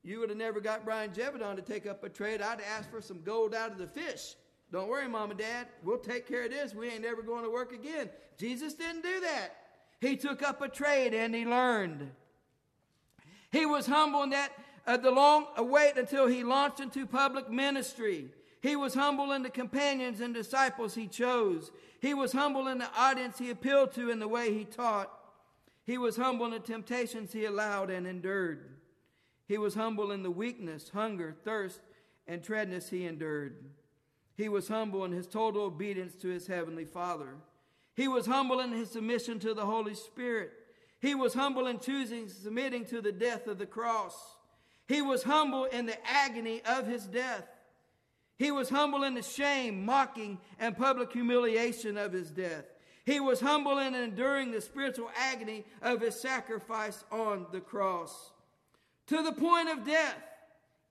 You 0.03 0.21
would 0.21 0.29
have 0.29 0.37
never 0.37 0.61
got 0.61 0.85
Brian 0.85 1.13
Jevedon 1.13 1.57
to 1.57 1.63
take 1.63 1.87
up 1.87 2.05
a 2.05 2.11
trade. 2.11 2.43
I'd 2.43 2.61
ask 2.61 2.91
for 2.91 3.01
some 3.01 3.23
gold 3.23 3.55
out 3.55 3.73
of 3.73 3.79
the 3.79 3.87
fish. 3.87 4.35
Don't 4.71 4.87
worry, 4.87 5.09
mom 5.09 5.31
and 5.31 5.41
dad. 5.41 5.69
We'll 5.83 5.97
take 5.97 6.29
care 6.29 6.45
of 6.45 6.51
this. 6.51 6.75
We 6.75 6.91
ain't 6.91 7.01
never 7.01 7.23
going 7.23 7.45
to 7.45 7.51
work 7.51 7.73
again. 7.73 8.11
Jesus 8.37 8.75
didn't 8.75 9.03
do 9.03 9.21
that. 9.21 9.57
He 10.03 10.15
took 10.15 10.43
up 10.43 10.61
a 10.61 10.69
trade 10.69 11.15
and 11.15 11.35
he 11.35 11.47
learned. 11.47 12.11
He 13.51 13.65
was 13.65 13.87
humble 13.87 14.25
in 14.25 14.31
that 14.31 14.53
uh, 14.87 14.99
the 14.99 15.11
long 15.11 15.47
wait 15.57 15.97
until 15.97 16.27
he 16.27 16.45
launched 16.45 16.81
into 16.81 17.07
public 17.07 17.51
ministry. 17.51 18.29
He 18.67 18.75
was 18.75 18.95
humble 18.95 19.31
in 19.31 19.45
the 19.45 19.51
companions 19.51 20.21
and 20.21 20.35
disciples 20.35 20.97
he 20.97 21.07
chose. 21.07 21.71
He 22.01 22.15
was 22.15 22.33
humble 22.33 22.67
in 22.67 22.79
the 22.79 22.89
audience 22.97 23.39
he 23.39 23.51
appealed 23.51 23.93
to 23.93 24.11
in 24.11 24.19
the 24.19 24.27
way 24.27 24.53
he 24.53 24.65
taught. 24.65 25.09
He 25.85 25.99
was 25.99 26.17
humble 26.17 26.47
in 26.47 26.51
the 26.51 26.59
temptations 26.59 27.33
he 27.33 27.45
allowed 27.45 27.91
and 27.91 28.09
endured. 28.09 28.69
He 29.47 29.57
was 29.57 29.77
humble 29.77 30.11
in 30.11 30.25
the 30.25 30.33
weakness, 30.33 30.89
hunger, 30.89 31.37
thirst, 31.45 31.79
and 32.27 32.43
treadness 32.43 32.91
he 32.91 33.07
endured. 33.07 33.55
He 34.37 34.49
was 34.49 34.67
humble 34.67 35.05
in 35.05 35.13
his 35.13 35.29
total 35.29 35.63
obedience 35.63 36.17
to 36.17 36.29
his 36.29 36.49
heavenly 36.49 36.87
Father. 36.87 37.37
He 37.95 38.09
was 38.09 38.27
humble 38.27 38.59
in 38.59 38.73
his 38.73 38.91
submission 38.91 39.39
to 39.41 39.55
the 39.55 39.65
Holy 39.65 39.95
Spirit. 39.95 40.51
He 40.99 41.15
was 41.15 41.35
humble 41.35 41.69
in 41.69 41.79
choosing 41.79 42.29
submitting 42.29 42.85
to 42.87 43.01
the 43.01 43.13
death 43.13 43.47
of 43.47 43.59
the 43.59 43.67
cross. 43.67 44.35
He 44.89 45.03
was 45.03 45.23
humble 45.23 45.67
in 45.67 45.87
the 45.87 46.05
agony 46.05 46.63
of 46.65 46.89
his 46.89 47.05
death. 47.05 47.47
He 48.39 48.51
was 48.51 48.69
humble 48.69 49.03
in 49.03 49.15
the 49.15 49.23
shame, 49.23 49.85
mocking, 49.85 50.39
and 50.59 50.77
public 50.77 51.13
humiliation 51.13 51.97
of 51.97 52.13
his 52.13 52.31
death. 52.31 52.65
He 53.05 53.21
was 53.21 53.41
humble 53.41 53.79
in 53.79 53.95
enduring 53.95 54.51
the 54.51 54.61
spiritual 54.61 55.11
agony 55.17 55.65
of 55.81 56.01
his 56.01 56.21
sacrifice 56.21 57.05
on 57.11 57.47
the 57.53 57.61
cross. 57.61 58.33
To 59.07 59.23
the 59.23 59.33
point 59.33 59.69
of 59.69 59.87
death, 59.87 60.23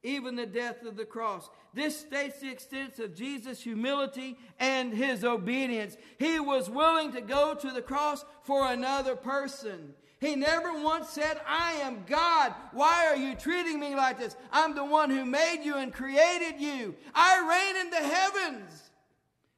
even 0.06 0.36
the 0.36 0.46
death 0.46 0.84
of 0.84 0.96
the 0.96 1.06
cross. 1.06 1.50
This 1.74 2.00
states 2.00 2.40
the 2.40 2.52
extent 2.52 3.00
of 3.00 3.16
Jesus' 3.16 3.62
humility 3.62 4.38
and 4.60 4.94
his 4.94 5.24
obedience. 5.24 5.98
He 6.20 6.40
was 6.40 6.70
willing 6.70 7.12
to 7.14 7.22
go 7.22 7.56
to 7.56 7.72
the 7.72 7.82
cross 7.82 8.24
for 8.44 8.72
another 8.72 9.16
person. 9.16 9.96
He 10.20 10.36
never 10.36 10.82
once 10.82 11.10
said, 11.10 11.42
I 11.46 11.74
am 11.74 12.06
God. 12.08 12.54
Why 12.72 13.06
are 13.08 13.18
you 13.18 13.36
treating 13.36 13.80
me 13.80 13.96
like 13.96 14.18
this? 14.18 14.36
I'm 14.52 14.74
the 14.74 14.86
one 14.86 15.10
who 15.10 15.26
made 15.26 15.62
you 15.64 15.76
and 15.76 15.94
created 15.94 16.60
you. 16.60 16.96
I 17.14 17.74
reign 17.74 17.86
in 17.86 17.90
the 17.92 18.16
heavens. 18.16 18.84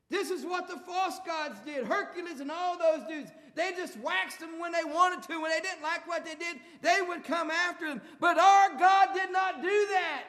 This 0.09 0.31
is 0.31 0.45
what 0.45 0.67
the 0.67 0.79
false 0.79 1.19
gods 1.25 1.59
did. 1.65 1.85
Hercules 1.85 2.39
and 2.39 2.49
all 2.49 2.77
those 2.77 3.07
dudes. 3.07 3.31
They 3.55 3.71
just 3.75 3.99
waxed 3.99 4.39
them 4.39 4.59
when 4.59 4.71
they 4.71 4.83
wanted 4.83 5.21
to. 5.23 5.41
When 5.41 5.51
they 5.51 5.59
didn't 5.59 5.83
like 5.83 6.07
what 6.07 6.25
they 6.25 6.35
did, 6.35 6.57
they 6.81 7.01
would 7.07 7.23
come 7.23 7.51
after 7.51 7.87
them. 7.87 8.01
But 8.19 8.39
our 8.39 8.77
God 8.79 9.09
did 9.13 9.31
not 9.31 9.61
do 9.61 9.87
that. 9.91 10.23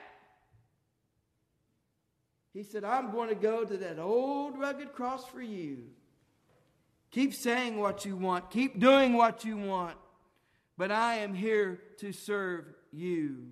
He 2.52 2.64
said, 2.64 2.84
I'm 2.84 3.12
going 3.12 3.28
to 3.28 3.34
go 3.34 3.64
to 3.64 3.76
that 3.78 3.98
old 3.98 4.58
rugged 4.58 4.92
cross 4.92 5.24
for 5.24 5.40
you. 5.40 5.84
Keep 7.12 7.32
saying 7.34 7.78
what 7.78 8.04
you 8.04 8.16
want, 8.16 8.50
keep 8.50 8.78
doing 8.78 9.14
what 9.14 9.44
you 9.44 9.56
want 9.56 9.96
but 10.78 10.92
I 10.92 11.16
am 11.16 11.34
here 11.34 11.80
to 11.98 12.12
serve 12.12 12.64
you. 12.92 13.48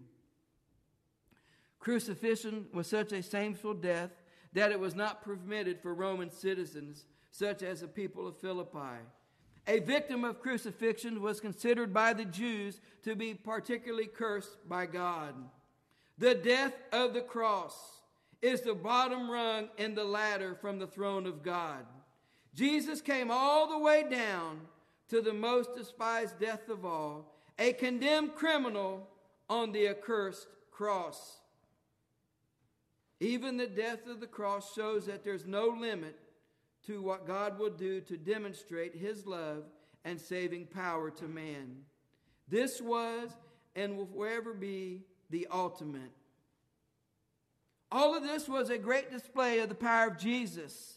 Crucifixion 1.81 2.67
was 2.73 2.87
such 2.87 3.13
a 3.13 3.23
shameful 3.23 3.75
death 3.75 4.11
that 4.53 4.71
it 4.71 4.79
was 4.79 4.95
not 4.95 5.23
permitted 5.23 5.81
for 5.83 5.93
Roman 5.93 6.31
citizens, 6.31 7.05
such 7.33 7.63
as 7.63 7.81
the 7.81 7.89
people 7.89 8.27
of 8.27 8.39
Philippi. 8.39 9.03
A 9.67 9.81
victim 9.81 10.25
of 10.25 10.41
crucifixion 10.41 11.21
was 11.21 11.41
considered 11.41 11.93
by 11.93 12.13
the 12.13 12.25
Jews 12.25 12.81
to 13.03 13.17
be 13.17 13.35
particularly 13.35 14.07
cursed 14.07 14.57
by 14.69 14.87
God. 14.87 15.35
The 16.19 16.37
death 16.37 16.75
of 16.93 17.13
the 17.13 17.21
cross 17.21 17.77
is 18.41 18.61
the 18.61 18.75
bottom 18.75 19.29
rung 19.29 19.69
in 19.77 19.97
the 19.97 20.05
ladder 20.05 20.55
from 20.55 20.79
the 20.79 20.87
throne 20.87 21.27
of 21.27 21.43
God. 21.43 21.85
Jesus 22.55 23.01
came 23.01 23.31
all 23.31 23.69
the 23.69 23.79
way 23.79 24.05
down 24.09 24.61
to 25.09 25.21
the 25.21 25.33
most 25.33 25.75
despised 25.77 26.39
death 26.39 26.69
of 26.69 26.85
all, 26.85 27.35
a 27.59 27.73
condemned 27.73 28.35
criminal 28.35 29.09
on 29.49 29.73
the 29.73 29.89
accursed 29.89 30.49
cross. 30.71 31.39
Even 33.21 33.57
the 33.57 33.67
death 33.67 34.07
of 34.07 34.21
the 34.21 34.27
cross 34.27 34.75
shows 34.75 35.07
that 35.07 35.25
there's 35.25 35.47
no 35.47 35.69
limit 35.69 36.19
to 36.87 37.01
what 37.01 37.27
God 37.27 37.59
will 37.59 37.71
do 37.71 38.01
to 38.03 38.17
demonstrate 38.17 38.95
his 38.95 39.27
love 39.27 39.65
and 40.05 40.21
saving 40.21 40.67
power 40.67 41.11
to 41.11 41.25
man. 41.27 41.79
This 42.49 42.81
was 42.81 43.31
and 43.75 43.97
will 43.97 44.07
forever 44.07 44.53
be 44.53 45.03
the 45.31 45.49
ultimate. 45.51 46.13
All 47.91 48.17
of 48.17 48.23
this 48.23 48.49
was 48.49 48.71
a 48.71 48.79
great 48.79 49.11
display 49.11 49.61
of 49.61 49.69
the 49.69 49.75
power 49.75 50.09
of 50.09 50.19
Jesus. 50.19 50.96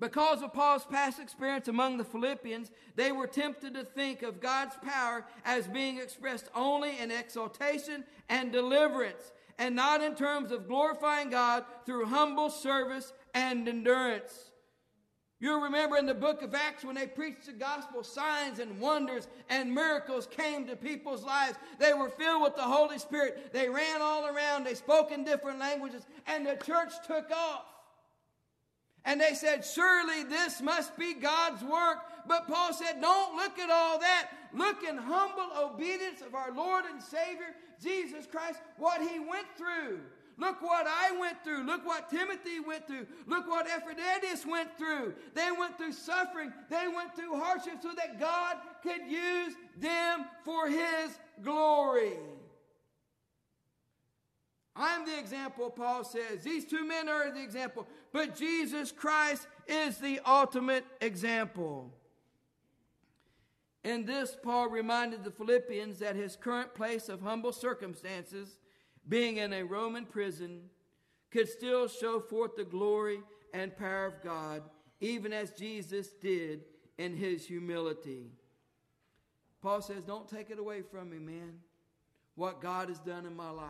Because 0.00 0.42
of 0.42 0.52
Paul's 0.52 0.84
past 0.84 1.20
experience 1.20 1.68
among 1.68 1.98
the 1.98 2.04
Philippians, 2.04 2.70
they 2.96 3.12
were 3.12 3.26
tempted 3.26 3.74
to 3.74 3.84
think 3.84 4.22
of 4.22 4.40
God's 4.40 4.74
power 4.82 5.24
as 5.44 5.68
being 5.68 5.98
expressed 5.98 6.48
only 6.54 6.98
in 6.98 7.10
exaltation 7.10 8.04
and 8.28 8.50
deliverance, 8.50 9.32
and 9.58 9.76
not 9.76 10.02
in 10.02 10.14
terms 10.16 10.50
of 10.50 10.66
glorifying 10.66 11.30
God 11.30 11.64
through 11.86 12.06
humble 12.06 12.50
service 12.50 13.12
and 13.34 13.68
endurance. 13.68 14.50
You'll 15.40 15.60
remember 15.60 15.96
in 15.96 16.06
the 16.06 16.14
book 16.14 16.42
of 16.42 16.54
Acts 16.54 16.84
when 16.84 16.94
they 16.94 17.06
preached 17.06 17.46
the 17.46 17.52
gospel, 17.52 18.02
signs 18.02 18.60
and 18.60 18.80
wonders 18.80 19.28
and 19.50 19.74
miracles 19.74 20.26
came 20.26 20.66
to 20.66 20.74
people's 20.74 21.22
lives. 21.22 21.58
They 21.78 21.92
were 21.92 22.08
filled 22.08 22.42
with 22.42 22.56
the 22.56 22.62
Holy 22.62 22.98
Spirit. 22.98 23.52
They 23.52 23.68
ran 23.68 24.00
all 24.00 24.26
around, 24.26 24.64
they 24.64 24.74
spoke 24.74 25.12
in 25.12 25.22
different 25.22 25.58
languages, 25.58 26.06
and 26.26 26.46
the 26.46 26.56
church 26.64 26.92
took 27.06 27.30
off. 27.30 27.66
And 29.04 29.20
they 29.20 29.34
said, 29.34 29.64
Surely 29.64 30.24
this 30.24 30.60
must 30.62 30.96
be 30.96 31.14
God's 31.14 31.62
work. 31.62 31.98
But 32.26 32.48
Paul 32.48 32.72
said, 32.72 33.00
Don't 33.00 33.36
look 33.36 33.58
at 33.58 33.70
all 33.70 33.98
that. 33.98 34.30
Look 34.54 34.82
in 34.82 34.96
humble 34.96 35.50
obedience 35.58 36.22
of 36.22 36.34
our 36.34 36.52
Lord 36.52 36.84
and 36.90 37.02
Savior, 37.02 37.54
Jesus 37.82 38.26
Christ, 38.26 38.60
what 38.78 39.00
he 39.02 39.18
went 39.18 39.46
through. 39.58 40.00
Look 40.36 40.62
what 40.62 40.86
I 40.88 41.16
went 41.18 41.44
through. 41.44 41.64
Look 41.64 41.86
what 41.86 42.10
Timothy 42.10 42.58
went 42.58 42.86
through. 42.86 43.06
Look 43.26 43.46
what 43.46 43.68
Epaphroditus 43.68 44.44
went 44.44 44.76
through. 44.76 45.14
They 45.34 45.50
went 45.56 45.76
through 45.78 45.92
suffering. 45.92 46.52
They 46.70 46.88
went 46.88 47.14
through 47.14 47.38
hardship 47.38 47.74
so 47.80 47.92
that 47.96 48.18
God 48.18 48.56
could 48.82 49.06
use 49.08 49.54
them 49.78 50.24
for 50.44 50.68
his 50.68 51.18
glory. 51.42 52.14
I'm 54.76 55.06
the 55.06 55.18
example, 55.18 55.70
Paul 55.70 56.02
says. 56.04 56.42
These 56.42 56.64
two 56.64 56.84
men 56.84 57.08
are 57.08 57.30
the 57.30 57.42
example, 57.42 57.86
but 58.12 58.36
Jesus 58.36 58.90
Christ 58.90 59.46
is 59.68 59.98
the 59.98 60.20
ultimate 60.26 60.84
example. 61.00 61.92
In 63.84 64.04
this, 64.04 64.36
Paul 64.42 64.68
reminded 64.68 65.22
the 65.22 65.30
Philippians 65.30 65.98
that 65.98 66.16
his 66.16 66.36
current 66.36 66.74
place 66.74 67.08
of 67.08 67.20
humble 67.20 67.52
circumstances, 67.52 68.56
being 69.08 69.36
in 69.36 69.52
a 69.52 69.62
Roman 69.62 70.06
prison, 70.06 70.62
could 71.30 71.48
still 71.48 71.86
show 71.86 72.18
forth 72.18 72.56
the 72.56 72.64
glory 72.64 73.20
and 73.52 73.76
power 73.76 74.06
of 74.06 74.22
God, 74.22 74.62
even 75.00 75.32
as 75.32 75.50
Jesus 75.50 76.08
did 76.14 76.62
in 76.98 77.16
his 77.16 77.46
humility. 77.46 78.30
Paul 79.60 79.82
says, 79.82 80.02
Don't 80.02 80.28
take 80.28 80.50
it 80.50 80.58
away 80.58 80.82
from 80.82 81.10
me, 81.10 81.18
man, 81.18 81.60
what 82.34 82.60
God 82.60 82.88
has 82.88 82.98
done 82.98 83.26
in 83.26 83.36
my 83.36 83.50
life. 83.50 83.68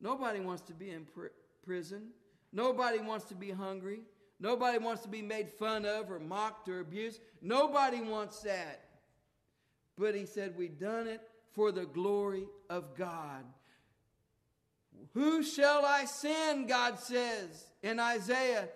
Nobody 0.00 0.40
wants 0.40 0.62
to 0.62 0.74
be 0.74 0.90
in 0.90 1.04
pr- 1.04 1.26
prison. 1.64 2.08
Nobody 2.52 2.98
wants 2.98 3.26
to 3.26 3.34
be 3.34 3.50
hungry. 3.50 4.00
Nobody 4.38 4.78
wants 4.78 5.02
to 5.02 5.08
be 5.08 5.22
made 5.22 5.50
fun 5.50 5.86
of 5.86 6.10
or 6.10 6.18
mocked 6.18 6.68
or 6.68 6.80
abused. 6.80 7.20
Nobody 7.40 8.02
wants 8.02 8.40
that. 8.40 8.82
But 9.98 10.14
he 10.14 10.26
said, 10.26 10.54
We've 10.56 10.78
done 10.78 11.06
it 11.06 11.22
for 11.54 11.72
the 11.72 11.86
glory 11.86 12.46
of 12.68 12.94
God. 12.96 13.44
Who 15.14 15.42
shall 15.42 15.84
I 15.84 16.04
send? 16.04 16.68
God 16.68 16.98
says 16.98 17.66
in 17.82 17.98
Isaiah 17.98 18.68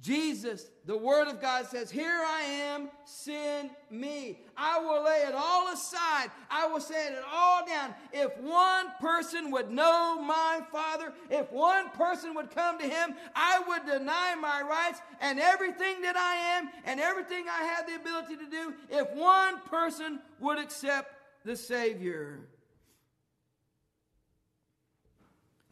Jesus, 0.00 0.70
the 0.86 0.96
Word 0.96 1.26
of 1.26 1.40
God 1.40 1.66
says, 1.66 1.90
Here 1.90 2.22
I 2.24 2.42
am, 2.42 2.88
send 3.04 3.70
me. 3.90 4.38
I 4.56 4.78
will 4.78 5.02
lay 5.02 5.24
it 5.26 5.34
all 5.34 5.72
aside. 5.72 6.30
I 6.48 6.68
will 6.68 6.80
set 6.80 7.12
it 7.12 7.22
all 7.28 7.66
down. 7.66 7.94
If 8.12 8.38
one 8.38 8.86
person 9.00 9.50
would 9.50 9.72
know 9.72 10.22
my 10.22 10.60
Father, 10.70 11.12
if 11.30 11.50
one 11.50 11.90
person 11.90 12.34
would 12.34 12.52
come 12.52 12.78
to 12.78 12.84
Him, 12.84 13.14
I 13.34 13.60
would 13.66 13.86
deny 13.86 14.36
my 14.40 14.62
rights 14.62 15.00
and 15.20 15.40
everything 15.40 16.02
that 16.02 16.16
I 16.16 16.58
am 16.58 16.70
and 16.84 17.00
everything 17.00 17.46
I 17.48 17.64
have 17.64 17.88
the 17.88 17.96
ability 17.96 18.36
to 18.36 18.48
do, 18.48 18.74
if 18.90 19.10
one 19.10 19.60
person 19.62 20.20
would 20.38 20.60
accept 20.60 21.12
the 21.44 21.56
Savior. 21.56 22.38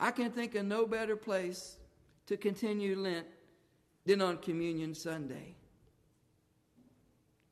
I 0.01 0.11
can 0.11 0.33
think 0.33 0.57
of 0.57 0.67
no 0.67 0.85
better 0.85 1.17
place 1.17 1.77
to 2.27 2.37
continue 2.37 2.99
Lent 2.99 3.27
than 4.07 4.23
on 4.23 4.39
Communion 4.39 4.95
Sunday. 4.95 5.57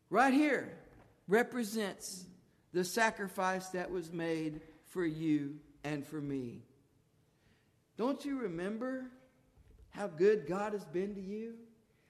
Right 0.08 0.32
here 0.32 0.72
represents 1.26 2.24
the 2.72 2.84
sacrifice 2.84 3.68
that 3.70 3.90
was 3.90 4.12
made 4.12 4.60
for 4.86 5.04
you 5.04 5.56
and 5.82 6.06
for 6.06 6.20
me. 6.20 6.62
Don't 7.96 8.24
you 8.24 8.40
remember 8.40 9.06
how 9.90 10.06
good 10.06 10.46
God 10.46 10.72
has 10.72 10.84
been 10.84 11.14
to 11.14 11.20
you? 11.20 11.54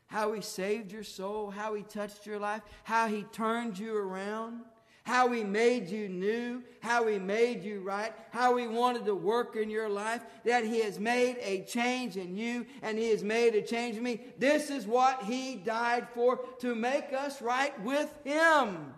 How 0.06 0.32
He 0.32 0.42
saved 0.42 0.92
your 0.92 1.02
soul, 1.02 1.50
how 1.50 1.74
He 1.74 1.82
touched 1.82 2.26
your 2.26 2.38
life, 2.38 2.62
how 2.82 3.08
He 3.08 3.24
turned 3.24 3.78
you 3.78 3.96
around? 3.96 4.60
How 5.04 5.28
He 5.30 5.44
made 5.44 5.88
you 5.88 6.08
new, 6.08 6.62
how 6.80 7.06
He 7.06 7.18
made 7.18 7.62
you 7.62 7.80
right, 7.80 8.12
how 8.30 8.56
He 8.56 8.66
wanted 8.66 9.04
to 9.04 9.14
work 9.14 9.54
in 9.54 9.70
your 9.70 9.88
life, 9.88 10.22
that 10.44 10.64
He 10.64 10.80
has 10.80 10.98
made 10.98 11.36
a 11.40 11.62
change 11.64 12.16
in 12.16 12.36
you 12.36 12.66
and 12.82 12.98
He 12.98 13.10
has 13.10 13.22
made 13.22 13.54
a 13.54 13.62
change 13.62 13.96
in 13.96 14.02
me. 14.02 14.20
This 14.38 14.70
is 14.70 14.86
what 14.86 15.22
He 15.24 15.56
died 15.56 16.08
for, 16.14 16.40
to 16.60 16.74
make 16.74 17.12
us 17.12 17.40
right 17.40 17.78
with 17.82 18.12
Him. 18.24 18.94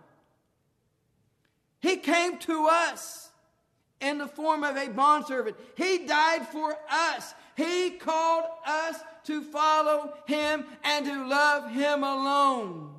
He 1.79 1.97
came 1.97 2.37
to 2.39 2.67
us 2.67 3.29
in 3.99 4.17
the 4.17 4.27
form 4.27 4.63
of 4.63 4.77
a 4.77 4.89
bondservant. 4.89 5.57
He 5.75 6.05
died 6.05 6.47
for 6.47 6.75
us. 6.89 7.33
He 7.55 7.91
called 7.91 8.45
us 8.65 8.97
to 9.25 9.41
follow 9.41 10.13
Him 10.25 10.65
and 10.83 11.05
to 11.05 11.27
love 11.27 11.71
Him 11.71 12.03
alone. 12.03 12.96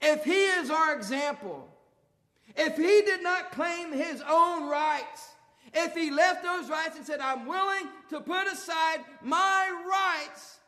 If 0.00 0.24
he 0.24 0.44
is 0.44 0.70
our 0.70 0.94
example, 0.94 1.68
if 2.56 2.76
he 2.76 3.02
did 3.02 3.22
not 3.22 3.52
claim 3.52 3.92
his 3.92 4.22
own 4.28 4.68
rights, 4.68 5.28
if 5.72 5.94
he 5.94 6.10
left 6.10 6.42
those 6.42 6.68
rights 6.68 6.96
and 6.96 7.06
said, 7.06 7.20
I'm 7.20 7.46
willing 7.46 7.86
to 8.08 8.20
put 8.20 8.46
aside 8.46 9.00
my 9.22 9.70
rights, 9.88 10.58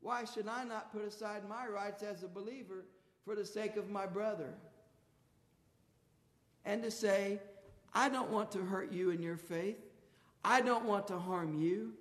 why 0.00 0.24
should 0.24 0.48
I 0.48 0.64
not 0.64 0.92
put 0.92 1.02
aside 1.02 1.48
my 1.48 1.66
rights 1.66 2.02
as 2.02 2.22
a 2.22 2.28
believer 2.28 2.86
for 3.24 3.34
the 3.34 3.44
sake 3.44 3.76
of 3.76 3.90
my 3.90 4.06
brother? 4.06 4.54
And 6.64 6.82
to 6.82 6.90
say, 6.90 7.40
I 7.92 8.08
don't 8.08 8.30
want 8.30 8.52
to 8.52 8.58
hurt 8.58 8.92
you 8.92 9.10
in 9.10 9.22
your 9.22 9.36
faith. 9.36 9.78
I 10.44 10.60
don't 10.60 10.84
want 10.84 11.08
to 11.08 11.18
harm 11.18 11.60
you, 11.60 11.92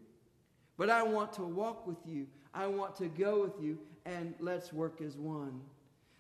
but 0.78 0.90
I 0.90 1.04
want 1.04 1.34
to 1.34 1.44
walk 1.44 1.88
with 1.88 1.98
you. 2.06 2.28
I 2.54 2.68
want 2.68 2.96
to 2.98 3.08
go 3.08 3.42
with 3.42 3.62
you, 3.62 3.80
and 4.06 4.36
let's 4.40 4.72
work 4.72 5.02
as 5.02 5.18
one. 5.18 5.62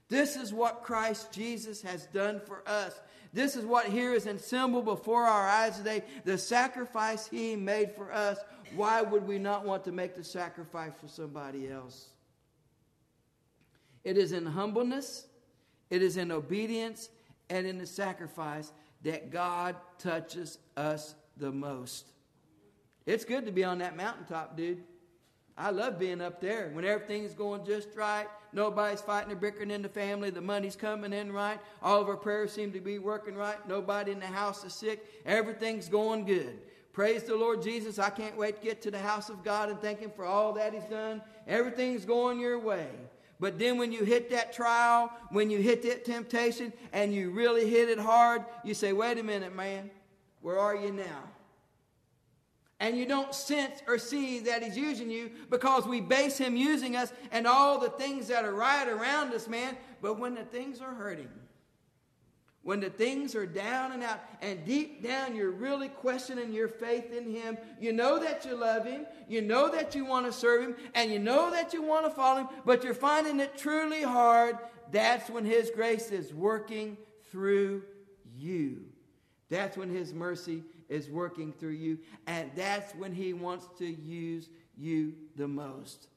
This 0.09 0.35
is 0.35 0.53
what 0.53 0.83
Christ 0.83 1.31
Jesus 1.31 1.81
has 1.81 2.05
done 2.07 2.39
for 2.45 2.63
us. 2.65 2.99
This 3.33 3.55
is 3.55 3.65
what 3.65 3.87
here 3.87 4.13
is 4.13 4.27
symbol 4.37 4.81
before 4.81 5.23
our 5.23 5.47
eyes 5.47 5.77
today. 5.77 6.03
The 6.23 6.37
sacrifice 6.37 7.27
he 7.27 7.55
made 7.55 7.91
for 7.91 8.11
us. 8.11 8.39
Why 8.75 9.01
would 9.01 9.27
we 9.27 9.37
not 9.37 9.65
want 9.65 9.83
to 9.85 9.91
make 9.91 10.15
the 10.15 10.23
sacrifice 10.23 10.93
for 10.99 11.07
somebody 11.07 11.69
else? 11.69 12.09
It 14.03 14.17
is 14.17 14.31
in 14.31 14.45
humbleness, 14.45 15.27
it 15.89 16.01
is 16.01 16.15
in 16.15 16.31
obedience, 16.31 17.09
and 17.49 17.67
in 17.67 17.77
the 17.77 17.85
sacrifice 17.85 18.71
that 19.03 19.31
God 19.31 19.75
touches 19.99 20.59
us 20.77 21.15
the 21.35 21.51
most. 21.51 22.11
It's 23.05 23.25
good 23.25 23.45
to 23.45 23.51
be 23.51 23.63
on 23.63 23.79
that 23.79 23.95
mountaintop, 23.95 24.55
dude. 24.55 24.83
I 25.57 25.71
love 25.71 25.97
being 25.97 26.21
up 26.21 26.39
there 26.39 26.69
when 26.73 26.85
everything's 26.85 27.33
going 27.33 27.65
just 27.65 27.89
right. 27.95 28.27
Nobody's 28.53 29.01
fighting 29.01 29.31
or 29.31 29.35
bickering 29.35 29.71
in 29.71 29.81
the 29.81 29.89
family. 29.89 30.29
The 30.29 30.41
money's 30.41 30.75
coming 30.75 31.13
in 31.13 31.31
right. 31.31 31.59
All 31.81 31.99
of 31.99 32.07
our 32.07 32.15
prayers 32.15 32.51
seem 32.51 32.71
to 32.73 32.79
be 32.79 32.99
working 32.99 33.35
right. 33.35 33.57
Nobody 33.67 34.11
in 34.11 34.19
the 34.19 34.27
house 34.27 34.63
is 34.63 34.73
sick. 34.73 35.03
Everything's 35.25 35.89
going 35.89 36.25
good. 36.25 36.59
Praise 36.93 37.23
the 37.23 37.35
Lord 37.35 37.63
Jesus. 37.63 37.97
I 37.97 38.11
can't 38.11 38.37
wait 38.37 38.57
to 38.57 38.63
get 38.63 38.81
to 38.83 38.91
the 38.91 38.99
house 38.99 39.29
of 39.29 39.43
God 39.43 39.69
and 39.69 39.79
thank 39.81 39.99
Him 39.99 40.11
for 40.15 40.25
all 40.25 40.53
that 40.53 40.73
He's 40.73 40.85
done. 40.85 41.21
Everything's 41.47 42.05
going 42.05 42.39
your 42.39 42.59
way. 42.59 42.87
But 43.39 43.59
then 43.59 43.77
when 43.77 43.91
you 43.91 44.03
hit 44.03 44.29
that 44.31 44.53
trial, 44.53 45.11
when 45.29 45.49
you 45.49 45.59
hit 45.59 45.83
that 45.83 46.05
temptation, 46.05 46.73
and 46.93 47.13
you 47.13 47.29
really 47.29 47.69
hit 47.69 47.89
it 47.89 47.99
hard, 47.99 48.43
you 48.63 48.73
say, 48.73 48.93
wait 48.93 49.19
a 49.19 49.23
minute, 49.23 49.55
man. 49.55 49.91
Where 50.41 50.57
are 50.59 50.75
you 50.75 50.91
now? 50.91 51.23
And 52.79 52.97
you 52.97 53.05
don't 53.05 53.33
sense 53.33 53.81
or 53.87 53.97
see 53.97 54.39
that 54.39 54.61
he's 54.61 54.77
using 54.77 55.09
you 55.09 55.31
because 55.49 55.85
we 55.85 55.99
base 55.99 56.37
him 56.37 56.55
using 56.55 56.95
us 56.95 57.11
and 57.31 57.47
all 57.47 57.79
the 57.79 57.89
things 57.89 58.27
that 58.27 58.45
are 58.45 58.53
right 58.53 58.87
around 58.87 59.33
us, 59.33 59.47
man. 59.47 59.75
But 60.01 60.19
when 60.19 60.35
the 60.35 60.43
things 60.43 60.79
are 60.79 60.93
hurting, 60.93 61.29
when 62.61 62.79
the 62.79 62.89
things 62.89 63.33
are 63.33 63.45
down 63.45 63.93
and 63.93 64.03
out, 64.03 64.19
and 64.41 64.63
deep 64.65 65.01
down 65.01 65.35
you're 65.35 65.51
really 65.51 65.87
questioning 65.87 66.53
your 66.53 66.67
faith 66.67 67.11
in 67.13 67.33
him, 67.33 67.57
you 67.79 67.93
know 67.93 68.19
that 68.19 68.45
you 68.45 68.55
love 68.55 68.85
him, 68.85 69.07
you 69.27 69.41
know 69.41 69.71
that 69.71 69.95
you 69.95 70.05
want 70.05 70.25
to 70.25 70.31
serve 70.31 70.61
him, 70.63 70.75
and 70.93 71.11
you 71.11 71.17
know 71.17 71.49
that 71.49 71.73
you 71.73 71.81
want 71.81 72.05
to 72.05 72.11
follow 72.11 72.41
him, 72.41 72.47
but 72.65 72.83
you're 72.83 72.93
finding 72.93 73.39
it 73.39 73.57
truly 73.57 74.03
hard, 74.03 74.57
that's 74.91 75.29
when 75.29 75.45
his 75.45 75.71
grace 75.73 76.11
is 76.11 76.33
working 76.33 76.97
through 77.31 77.83
you. 78.35 78.83
That's 79.49 79.77
when 79.77 79.89
his 79.89 80.13
mercy 80.13 80.63
is 80.89 81.09
working 81.09 81.53
through 81.53 81.71
you, 81.71 81.99
and 82.27 82.51
that's 82.55 82.93
when 82.95 83.13
He 83.13 83.33
wants 83.33 83.67
to 83.79 83.85
use 83.85 84.49
you 84.77 85.13
the 85.35 85.47
most. 85.47 86.07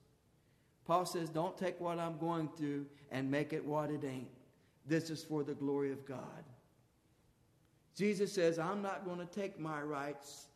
Paul 0.86 1.06
says, 1.06 1.28
Don't 1.28 1.56
take 1.56 1.80
what 1.80 1.98
I'm 1.98 2.18
going 2.18 2.48
through 2.56 2.86
and 3.10 3.30
make 3.30 3.52
it 3.52 3.64
what 3.64 3.90
it 3.90 4.04
ain't. 4.04 4.28
This 4.86 5.10
is 5.10 5.22
for 5.22 5.44
the 5.44 5.54
glory 5.54 5.92
of 5.92 6.04
God. 6.04 6.44
Jesus 7.96 8.32
says, 8.32 8.58
I'm 8.58 8.82
not 8.82 9.04
going 9.04 9.18
to 9.18 9.26
take 9.26 9.58
my 9.58 9.82
rights 9.82 10.46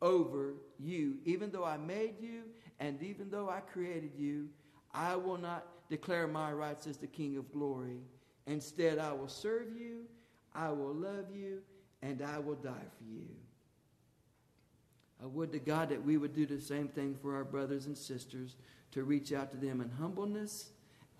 over 0.00 0.54
you. 0.78 1.16
Even 1.24 1.50
though 1.50 1.64
I 1.64 1.78
made 1.78 2.20
you 2.20 2.42
and 2.80 3.02
even 3.02 3.30
though 3.30 3.48
I 3.48 3.60
created 3.60 4.12
you, 4.16 4.48
I 4.92 5.16
will 5.16 5.38
not 5.38 5.66
declare 5.88 6.26
my 6.26 6.52
rights 6.52 6.86
as 6.86 6.96
the 6.98 7.06
King 7.06 7.36
of 7.36 7.50
glory. 7.52 8.00
Instead, 8.46 8.98
I 8.98 9.12
will 9.12 9.28
serve 9.28 9.76
you, 9.76 10.02
I 10.54 10.70
will 10.70 10.94
love 10.94 11.26
you, 11.34 11.62
and 12.02 12.20
I 12.22 12.38
will 12.38 12.56
die 12.56 12.88
for 12.98 13.04
you. 13.04 13.28
I 15.22 15.26
would 15.26 15.52
to 15.52 15.60
God 15.60 15.90
that 15.90 16.04
we 16.04 16.16
would 16.16 16.34
do 16.34 16.46
the 16.46 16.60
same 16.60 16.88
thing 16.88 17.16
for 17.22 17.36
our 17.36 17.44
brothers 17.44 17.86
and 17.86 17.96
sisters 17.96 18.56
to 18.90 19.04
reach 19.04 19.32
out 19.32 19.52
to 19.52 19.56
them 19.56 19.80
in 19.80 19.88
humbleness 19.88 20.70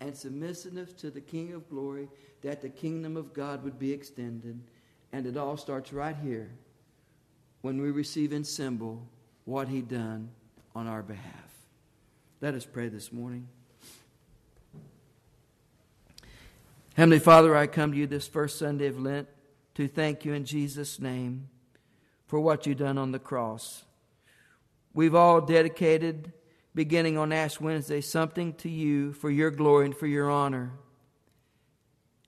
and 0.01 0.15
submissiveness 0.15 0.91
to 0.93 1.09
the 1.09 1.21
King 1.21 1.53
of 1.53 1.69
glory, 1.69 2.09
that 2.41 2.61
the 2.61 2.69
kingdom 2.69 3.15
of 3.15 3.33
God 3.33 3.63
would 3.63 3.79
be 3.79 3.93
extended. 3.93 4.59
And 5.13 5.25
it 5.25 5.37
all 5.37 5.55
starts 5.55 5.93
right 5.93 6.15
here 6.21 6.51
when 7.61 7.81
we 7.81 7.91
receive 7.91 8.33
in 8.33 8.43
symbol 8.43 9.07
what 9.45 9.69
he 9.69 9.81
done 9.81 10.29
on 10.75 10.87
our 10.87 11.01
behalf. 11.01 11.53
Let 12.41 12.55
us 12.55 12.65
pray 12.65 12.89
this 12.89 13.13
morning. 13.13 13.47
Heavenly 16.95 17.19
Father, 17.19 17.55
I 17.55 17.67
come 17.67 17.93
to 17.93 17.97
you 17.97 18.05
this 18.05 18.27
first 18.27 18.59
Sunday 18.59 18.87
of 18.87 18.99
Lent 18.99 19.29
to 19.75 19.87
thank 19.87 20.25
you 20.25 20.33
in 20.33 20.43
Jesus' 20.43 20.99
name 20.99 21.47
for 22.27 22.39
what 22.39 22.67
you've 22.67 22.77
done 22.77 22.97
on 22.97 23.13
the 23.13 23.19
cross. 23.19 23.83
We've 24.93 25.15
all 25.15 25.41
dedicated, 25.41 26.31
beginning 26.75 27.17
on 27.17 27.31
Ash 27.31 27.59
Wednesday, 27.59 28.01
something 28.01 28.53
to 28.55 28.69
you 28.69 29.13
for 29.13 29.29
your 29.29 29.49
glory 29.49 29.85
and 29.85 29.95
for 29.95 30.07
your 30.07 30.29
honor. 30.29 30.71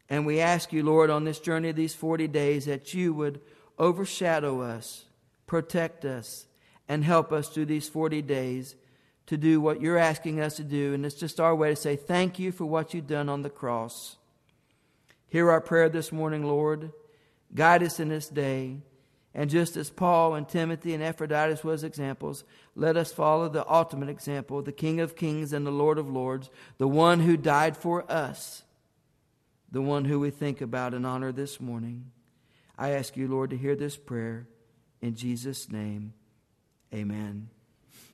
And 0.10 0.25
we 0.25 0.39
ask 0.39 0.71
you, 0.73 0.84
Lord, 0.84 1.10
on 1.10 1.23
this 1.23 1.39
journey 1.39 1.69
of 1.69 1.75
these 1.75 1.95
40 1.95 2.28
days, 2.28 2.65
that 2.65 2.93
you 2.93 3.13
would 3.13 3.41
overshadow 3.78 4.62
us, 4.62 5.06
protect 5.47 6.06
us, 6.06 6.47
and 6.88 7.04
help 7.04 7.32
us 7.32 7.49
through 7.49 7.65
these 7.65 7.89
40 7.89 8.21
days 8.21 8.75
to 9.28 9.38
do 9.38 9.60
what 9.60 9.82
you're 9.82 9.97
asking 9.97 10.39
us 10.39 10.56
to 10.58 10.63
do. 10.63 10.93
And 10.93 11.06
it's 11.06 11.15
just 11.15 11.39
our 11.39 11.56
way 11.56 11.69
to 11.69 11.75
say 11.75 11.95
thank 11.95 12.38
you 12.38 12.51
for 12.51 12.65
what 12.65 12.93
you've 12.93 13.08
done 13.08 13.30
on 13.30 13.41
the 13.41 13.49
cross. 13.49 14.17
Hear 15.28 15.49
our 15.49 15.62
prayer 15.62 15.89
this 15.89 16.12
morning, 16.12 16.45
Lord. 16.45 16.91
Guide 17.54 17.84
us 17.84 17.99
in 17.99 18.10
this 18.10 18.28
day. 18.28 18.78
And 19.37 19.49
just 19.49 19.75
as 19.75 19.89
Paul 19.89 20.33
and 20.33 20.47
Timothy 20.47 20.93
and 20.93 21.03
Epaphroditus 21.03 21.61
was 21.61 21.83
examples, 21.83 22.45
let 22.73 22.95
us 22.95 23.11
follow 23.11 23.49
the 23.49 23.69
ultimate 23.69 24.07
example, 24.07 24.61
the 24.61 24.71
King 24.71 25.01
of 25.01 25.17
Kings 25.17 25.51
and 25.51 25.67
the 25.67 25.71
Lord 25.71 25.97
of 25.97 26.09
Lords, 26.09 26.49
the 26.77 26.87
one 26.87 27.19
who 27.19 27.35
died 27.35 27.75
for 27.75 28.09
us, 28.09 28.63
the 29.69 29.81
one 29.81 30.05
who 30.05 30.21
we 30.21 30.29
think 30.29 30.61
about 30.61 30.93
and 30.93 31.05
honor 31.05 31.33
this 31.33 31.59
morning. 31.59 32.11
I 32.77 32.91
ask 32.91 33.17
you, 33.17 33.27
Lord, 33.27 33.49
to 33.49 33.57
hear 33.57 33.75
this 33.75 33.97
prayer. 33.97 34.47
In 35.01 35.15
Jesus' 35.15 35.69
name, 35.69 36.13
amen. 36.93 37.49